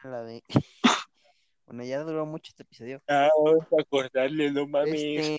La 0.03 0.23
de. 0.23 0.41
Bueno, 1.67 1.83
ya 1.83 2.01
duró 2.01 2.25
mucho 2.25 2.51
este 2.51 2.63
episodio. 2.63 3.01
Ah, 3.09 3.29
vamos 3.43 3.65
a 3.77 3.81
acordarle, 3.81 4.49
no 4.53 4.65
mames. 4.65 4.93
Este, 4.93 5.37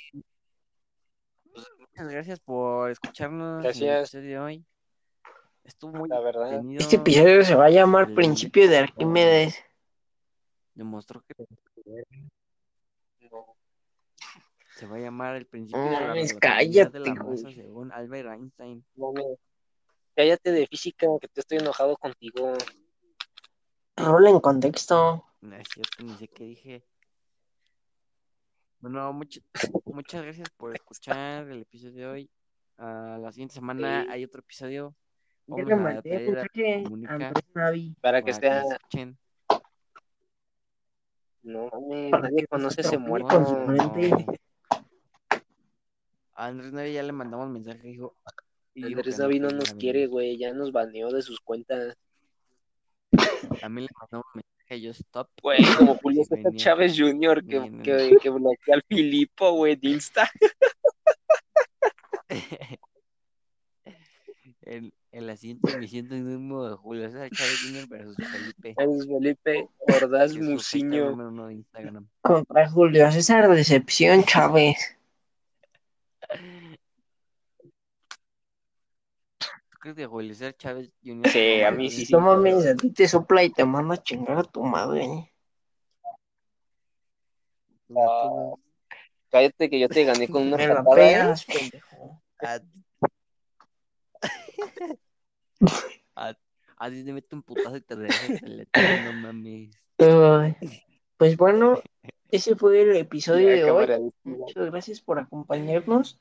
pues, 1.55 1.67
muchas 1.79 2.09
gracias 2.11 2.41
por 2.41 2.91
escucharnos 2.91 3.61
en 3.61 3.65
el 3.65 3.65
Gracias. 3.65 4.15
episodio 4.15 4.29
de 4.29 4.39
hoy. 4.39 4.67
Estuvo 5.69 5.93
muy 5.93 6.09
La 6.09 6.19
verdad. 6.21 6.62
Este 6.79 6.97
episodio 6.97 7.45
se 7.45 7.55
va 7.55 7.66
a 7.66 7.71
llamar 7.71 8.09
El- 8.09 8.14
Principio 8.14 8.66
de 8.71 8.79
Arquímedes. 8.79 9.62
Demostró 10.75 11.23
que 11.23 11.35
No. 13.31 13.55
se 14.77 14.87
va 14.87 14.97
a 14.97 15.01
llamar 15.01 15.37
el 15.37 15.47
principio 15.47 15.79
No 15.85 15.91
de 15.91 15.91
la 16.07 16.12
de 16.14 16.25
la 16.33 16.41
cállate, 16.41 17.01
masa 17.14 17.51
según 17.51 17.93
Albert 17.93 18.31
Einstein. 18.31 18.83
Cállate 20.16 20.53
de 20.53 20.66
física, 20.66 21.07
que 21.21 21.29
te 21.29 21.41
estoy 21.41 21.59
enojado 21.59 21.97
contigo. 21.99 22.55
Rola 23.97 24.31
en 24.31 24.41
contexto. 24.41 25.23
No 25.43 25.55
es 25.57 25.69
cierto, 25.69 26.03
ni 26.03 26.16
sé 26.16 26.29
qué 26.29 26.45
dije. 26.45 26.85
Bueno, 28.81 29.12
much- 29.12 29.43
muchas 29.85 30.23
gracias 30.23 30.49
por 30.57 30.75
escuchar 30.75 31.47
el 31.51 31.61
episodio 31.62 31.93
de 31.95 32.07
hoy. 32.07 32.31
Ah, 32.79 33.19
la 33.21 33.31
siguiente 33.33 33.55
semana 33.57 34.05
Sí. 34.05 34.09
hay 34.12 34.25
otro 34.25 34.41
episodio. 34.41 34.95
Ya 35.49 35.62
a 35.62 35.76
mandé 35.76 36.26
Andrés 37.09 37.44
Navi. 37.55 37.94
Para 38.01 38.22
que 38.22 38.34
sea. 38.34 38.64
No 41.42 41.70
mames, 41.72 42.11
nadie 42.11 42.46
conoce 42.46 42.82
ese 42.82 42.99
muerto. 42.99 43.42
A 46.34 46.46
Andrés 46.46 46.72
Navi 46.72 46.92
ya 46.92 47.03
le 47.03 47.12
mandamos 47.12 47.49
mensaje, 47.49 47.80
dijo. 47.82 48.14
Andrés 48.76 49.18
Navi 49.18 49.40
no 49.40 49.49
nos 49.49 49.72
quiere, 49.72 50.07
güey. 50.07 50.36
Ya 50.36 50.53
nos 50.53 50.70
baneó 50.70 51.11
de 51.11 51.22
sus 51.22 51.40
cuentas. 51.40 51.96
A 53.62 53.68
mí 53.70 53.80
le 53.82 53.88
mandamos 53.99 54.26
mensaje, 54.34 54.80
yo 54.82 54.90
stop. 54.90 55.30
Güey, 55.42 55.64
como 55.78 55.94
Julio 55.96 56.24
César. 56.28 56.53
Chávez 56.57 56.94
Jr. 56.96 57.42
que, 57.82 58.18
que 58.20 58.30
bloquea 58.30 58.74
al 58.74 58.82
Filipo, 58.86 59.53
güey, 59.53 59.76
de 59.76 59.88
Insta. 59.88 60.30
en, 65.13 65.21
en 65.21 65.27
la 65.27 65.37
siguiente 65.37 65.73
emisión 65.73 66.09
tenemos 66.09 66.71
de 66.71 66.77
Julio 66.77 67.11
César 67.11 67.31
Chávez 67.31 67.61
Jr. 67.63 67.89
versus 67.89 68.17
Felipe. 68.17 68.75
Es 68.77 69.07
Felipe 69.07 69.69
Ordaz 69.79 70.37
Muciño. 70.37 71.17
Contra 72.21 72.69
Julio 72.69 73.11
César 73.13 73.49
Decepción 73.49 74.25
Chávez. 74.25 74.77
¿Tú 79.71 79.79
crees 79.81 79.97
que 79.97 80.07
Julio 80.07 80.35
César 80.35 80.57
Chávez 80.57 80.91
Jr. 81.03 81.27
Sí, 81.27 81.33
se 81.33 81.65
a 81.65 81.71
mí 81.71 81.87
el 81.87 81.91
sí, 81.91 82.07
sí. 82.07 82.13
No 82.13 82.21
mames, 82.21 82.67
a 82.67 82.75
ti 82.75 82.91
te 82.91 83.09
sopla 83.09 83.45
y 83.45 83.51
te 83.51 83.65
manda 83.65 83.95
a 83.95 84.03
chingar 84.03 84.39
a 84.39 84.43
tu 84.45 84.63
madre. 84.63 85.33
Cállate 89.31 89.71
que 89.71 89.81
yo 89.81 89.89
te 89.89 90.05
gané 90.05 90.29
con 90.29 90.43
una 90.43 90.57
Me 90.57 90.69
patada, 90.69 91.33
¿eh? 91.33 91.35
pendejo. 91.47 92.23
A, 96.15 96.29
a, 96.31 96.37
Así 96.77 97.05
te 97.05 97.13
mete 97.13 97.35
un 97.35 97.43
putazo 97.43 97.77
y 97.77 97.81
te 97.81 97.97
deja 97.97 98.39
teletón, 98.39 99.05
no 99.05 99.13
mames. 99.15 99.71
Pues 101.17 101.37
bueno, 101.37 101.83
ese 102.31 102.55
fue 102.55 102.81
el 102.83 102.95
episodio 102.97 103.49
de 103.49 103.69
hoy. 103.69 103.87
de- 103.87 104.13
Muchas 104.23 104.67
gracias 104.71 105.01
por 105.01 105.19
acompañarnos. 105.19 106.21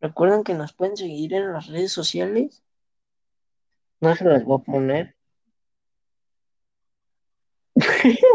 Recuerden 0.00 0.42
que 0.42 0.54
nos 0.54 0.72
pueden 0.72 0.96
seguir 0.96 1.32
en 1.34 1.52
las 1.52 1.68
redes 1.68 1.92
sociales. 1.92 2.64
No 4.00 4.16
se 4.16 4.24
las 4.24 4.44
voy 4.44 4.60
a 4.60 4.64
poner. 4.64 5.14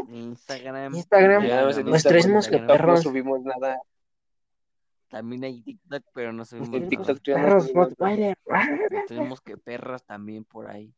Instagram. 0.09 0.95
Instagram, 0.95 1.45
Ya, 1.45 1.61
tres 1.67 1.77
Instagram, 1.87 2.35
Instagram. 2.35 2.67
TikTok 2.67 2.87
no 2.87 2.97
subimos 2.97 3.41
nada. 3.41 3.81
También 5.09 5.43
hay 5.45 5.61
TikTok, 5.61 6.03
pero 6.13 6.33
no 6.33 6.43
subimos 6.45 6.69
En. 6.69 6.89
TikTok 6.89 7.19
Perros. 7.23 7.73
Rottweiler. 7.73 8.37
Los 8.45 9.05
tres 9.07 9.19
mosqueperras 9.27 10.03
también 10.05 10.43
por 10.43 10.69
ahí. 10.69 10.93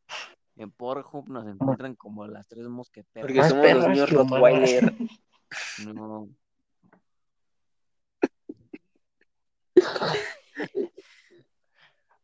En 0.56 0.70
Pornhub 0.70 1.28
nos 1.28 1.46
encuentran 1.46 1.94
como 1.94 2.26
las 2.26 2.46
tres 2.48 2.66
mosqueperras. 2.66 3.26
Porque 3.26 3.48
somos 3.48 3.72
los 3.72 3.88
niños 3.88 4.10
que. 4.10 4.16
Rottweiler. 4.16 4.94
No. 5.94 6.28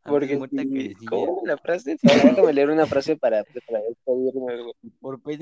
Porque 0.03 0.37
muerta 0.37 0.63
que 0.63 0.95
¿Cómo 1.09 1.41
la 1.45 1.57
frase? 1.57 1.97
Déjame 2.01 2.53
leer 2.53 2.69
una 2.69 2.85
frase 2.85 3.17
para, 3.17 3.43
para 3.43 3.81
por 4.99 5.21
ver, 5.21 5.39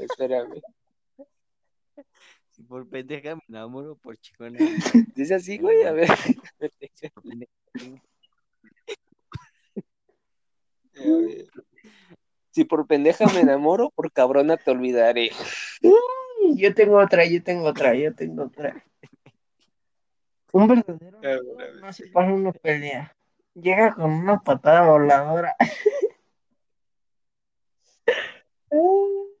Espérame. 0.00 0.62
Si 2.54 2.62
por 2.62 2.88
pendeja 2.88 3.34
me 3.34 3.42
enamoro, 3.48 3.96
por 3.96 4.16
chicona. 4.16 4.58
Dice 5.14 5.34
así, 5.38 5.58
güey, 5.58 5.82
a 5.82 5.92
ver. 5.92 6.08
Si 12.50 12.64
por 12.64 12.86
pendeja 12.86 13.26
me 13.26 13.40
enamoro, 13.40 13.90
por 13.90 14.12
cabrona 14.12 14.56
te 14.56 14.70
olvidaré. 14.70 15.30
Yo 16.54 16.74
tengo 16.74 16.98
otra, 16.98 17.26
yo 17.26 17.42
tengo 17.42 17.66
otra, 17.66 17.94
yo 17.96 18.14
tengo 18.14 18.44
otra. 18.44 18.84
Un 20.52 20.68
verdadero 20.68 21.20
no 21.80 21.92
se 21.92 22.06
para 22.08 22.32
una 22.32 22.52
pelea. 22.52 23.12
Llega 23.54 23.94
con 23.94 24.12
una 24.12 24.40
patada 24.40 24.88
voladora. 24.88 25.56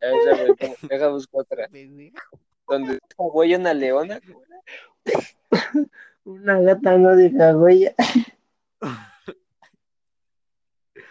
A 0.00 0.06
ver, 0.06 0.16
déjame, 0.24 0.54
déjame, 0.58 0.76
deja 0.88 1.08
buscar 1.08 1.40
otra. 1.40 1.68
Donde 1.68 2.92
deja 2.94 3.00
huella 3.18 3.58
una 3.58 3.74
leona. 3.74 4.20
Una 6.24 6.60
gata 6.60 6.98
no 6.98 7.16
deja 7.16 7.56
huella. 7.56 7.94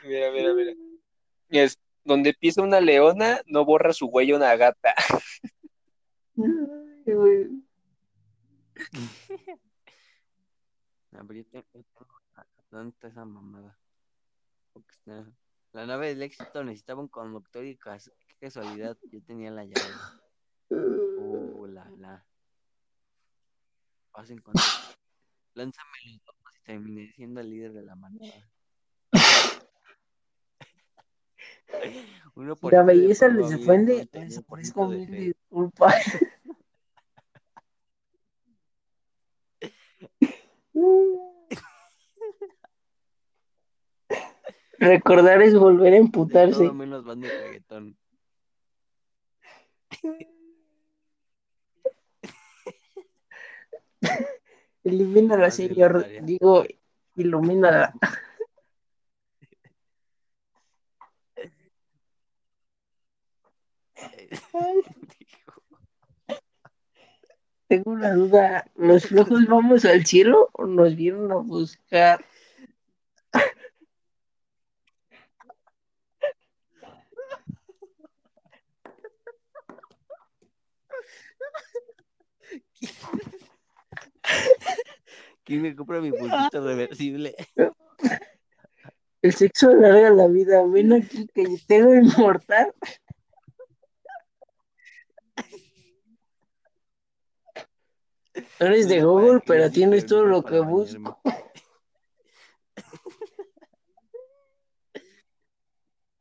Mira, 0.03 0.31
mira, 0.31 0.53
mira. 0.53 0.73
Es 1.49 1.77
donde 2.03 2.33
pisa 2.33 2.61
una 2.61 2.79
leona, 2.79 3.41
no 3.45 3.65
borra 3.65 3.93
su 3.93 4.05
huella 4.07 4.35
una 4.35 4.55
gata. 4.55 4.93
Ay, 6.37 7.13
güey. 7.13 7.47
¿Dónde 12.71 12.89
está 12.93 13.07
esa 13.07 13.25
mamada? 13.25 13.77
Porque 14.73 14.91
está- 14.93 15.25
La 15.73 15.85
nave 15.85 16.07
del 16.07 16.23
éxito 16.23 16.63
necesitaba 16.63 17.01
un 17.01 17.07
conductor 17.07 17.63
y 17.65 17.77
cas- 17.77 18.11
qué 18.27 18.35
casualidad, 18.39 18.97
yo 19.11 19.21
tenía 19.21 19.51
la 19.51 19.65
llave. 19.65 19.93
Uh, 20.69 21.67
la, 21.67 21.89
la. 21.97 22.25
Pasen 24.11 24.39
con. 24.39 24.53
Lánzame 25.53 25.97
los 26.05 26.27
ojos 26.27 26.55
y 26.55 26.63
terminé 26.63 27.11
siendo 27.13 27.41
el 27.41 27.49
líder 27.49 27.73
de 27.73 27.83
la 27.83 27.95
manada. 27.95 28.49
Uno 32.35 32.55
por 32.55 32.71
La 32.73 32.83
belleza 32.83 33.27
les 33.27 33.53
ofende, 33.53 34.07
con 34.11 34.21
les 34.21 34.37
30% 34.39 34.43
ofrezco 34.47 34.89
de 34.89 34.97
mil 34.97 35.25
disculpas. 35.25 35.95
Recordar 44.79 45.41
es 45.41 45.55
volver 45.55 45.93
a 45.93 45.97
emputarse. 45.97 46.65
todo 46.65 46.73
menos 46.73 47.03
banda 47.03 47.27
de 47.27 47.37
reggaetón. 47.37 47.97
Elimínala, 54.83 55.45
Fácil, 55.45 55.69
señor. 55.69 56.05
Digo, 56.21 56.65
ilumínala. 57.15 57.93
Tengo 67.67 67.91
una 67.91 68.13
duda. 68.13 68.65
¿Los 68.75 69.07
flojos 69.07 69.45
vamos 69.47 69.83
al 69.83 70.05
cielo 70.05 70.49
o 70.53 70.65
nos 70.65 70.95
vieron 70.95 71.31
a 71.31 71.35
buscar? 71.35 72.23
¿Quién 85.43 85.61
me 85.61 85.75
compra 85.75 86.01
mi 86.01 86.11
pulpito 86.11 86.61
reversible? 86.61 87.35
El 89.21 89.33
sexo 89.33 89.69
alarga 89.69 90.09
la 90.11 90.27
vida. 90.27 90.65
Ven 90.67 90.93
aquí 90.93 91.27
que 91.33 91.45
tengo 91.67 91.95
inmortal. 91.95 92.73
Eres 98.59 98.85
No 98.85 98.89
de 98.89 98.95
sé 98.95 98.99
para 98.99 99.05
Google, 99.05 99.41
pero 99.45 99.71
tienes 99.71 100.05
todo 100.05 100.25
lo 100.25 100.43
que 100.43 100.59
busco. 100.59 101.19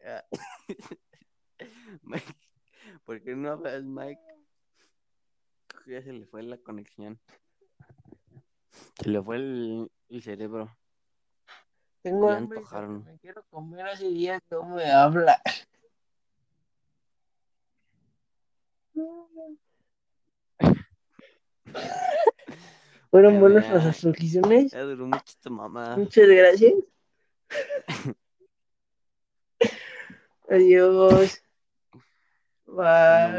Ah. 0.09 0.23
Mike, 2.03 2.37
¿por 3.05 3.21
qué 3.23 3.35
no 3.35 3.51
hablas, 3.51 3.83
Mike? 3.83 4.21
Creo 5.87 6.01
que 6.03 6.07
Ya 6.07 6.13
se 6.13 6.19
le 6.19 6.27
fue 6.27 6.43
la 6.43 6.57
conexión. 6.59 7.21
Se 9.01 9.09
le 9.09 9.23
fue 9.23 9.37
el, 9.37 9.89
el 10.09 10.21
cerebro. 10.23 10.77
Tengo 12.03 12.29
hambre. 12.29 12.59
antojaron. 12.59 13.05
Me 13.05 13.17
quiero 13.19 13.45
comer 13.51 13.87
hace 13.87 14.09
días 14.09 14.43
no 14.51 14.65
me 14.65 14.91
habla. 14.91 15.41
Fueron 23.13 23.35
Ya, 23.35 23.41
buenas 23.41 23.65
ya. 23.69 23.75
las 23.75 23.85
resoluciones. 23.85 24.73
Ya 24.73 24.83
duró 24.83 25.07
mucho 25.07 25.23
esta 25.25 25.51
mamá. 25.51 25.97
Muchas 25.97 26.27
gracias. 26.27 26.75
Adiós. 30.51 31.41
Bye. 32.67 33.33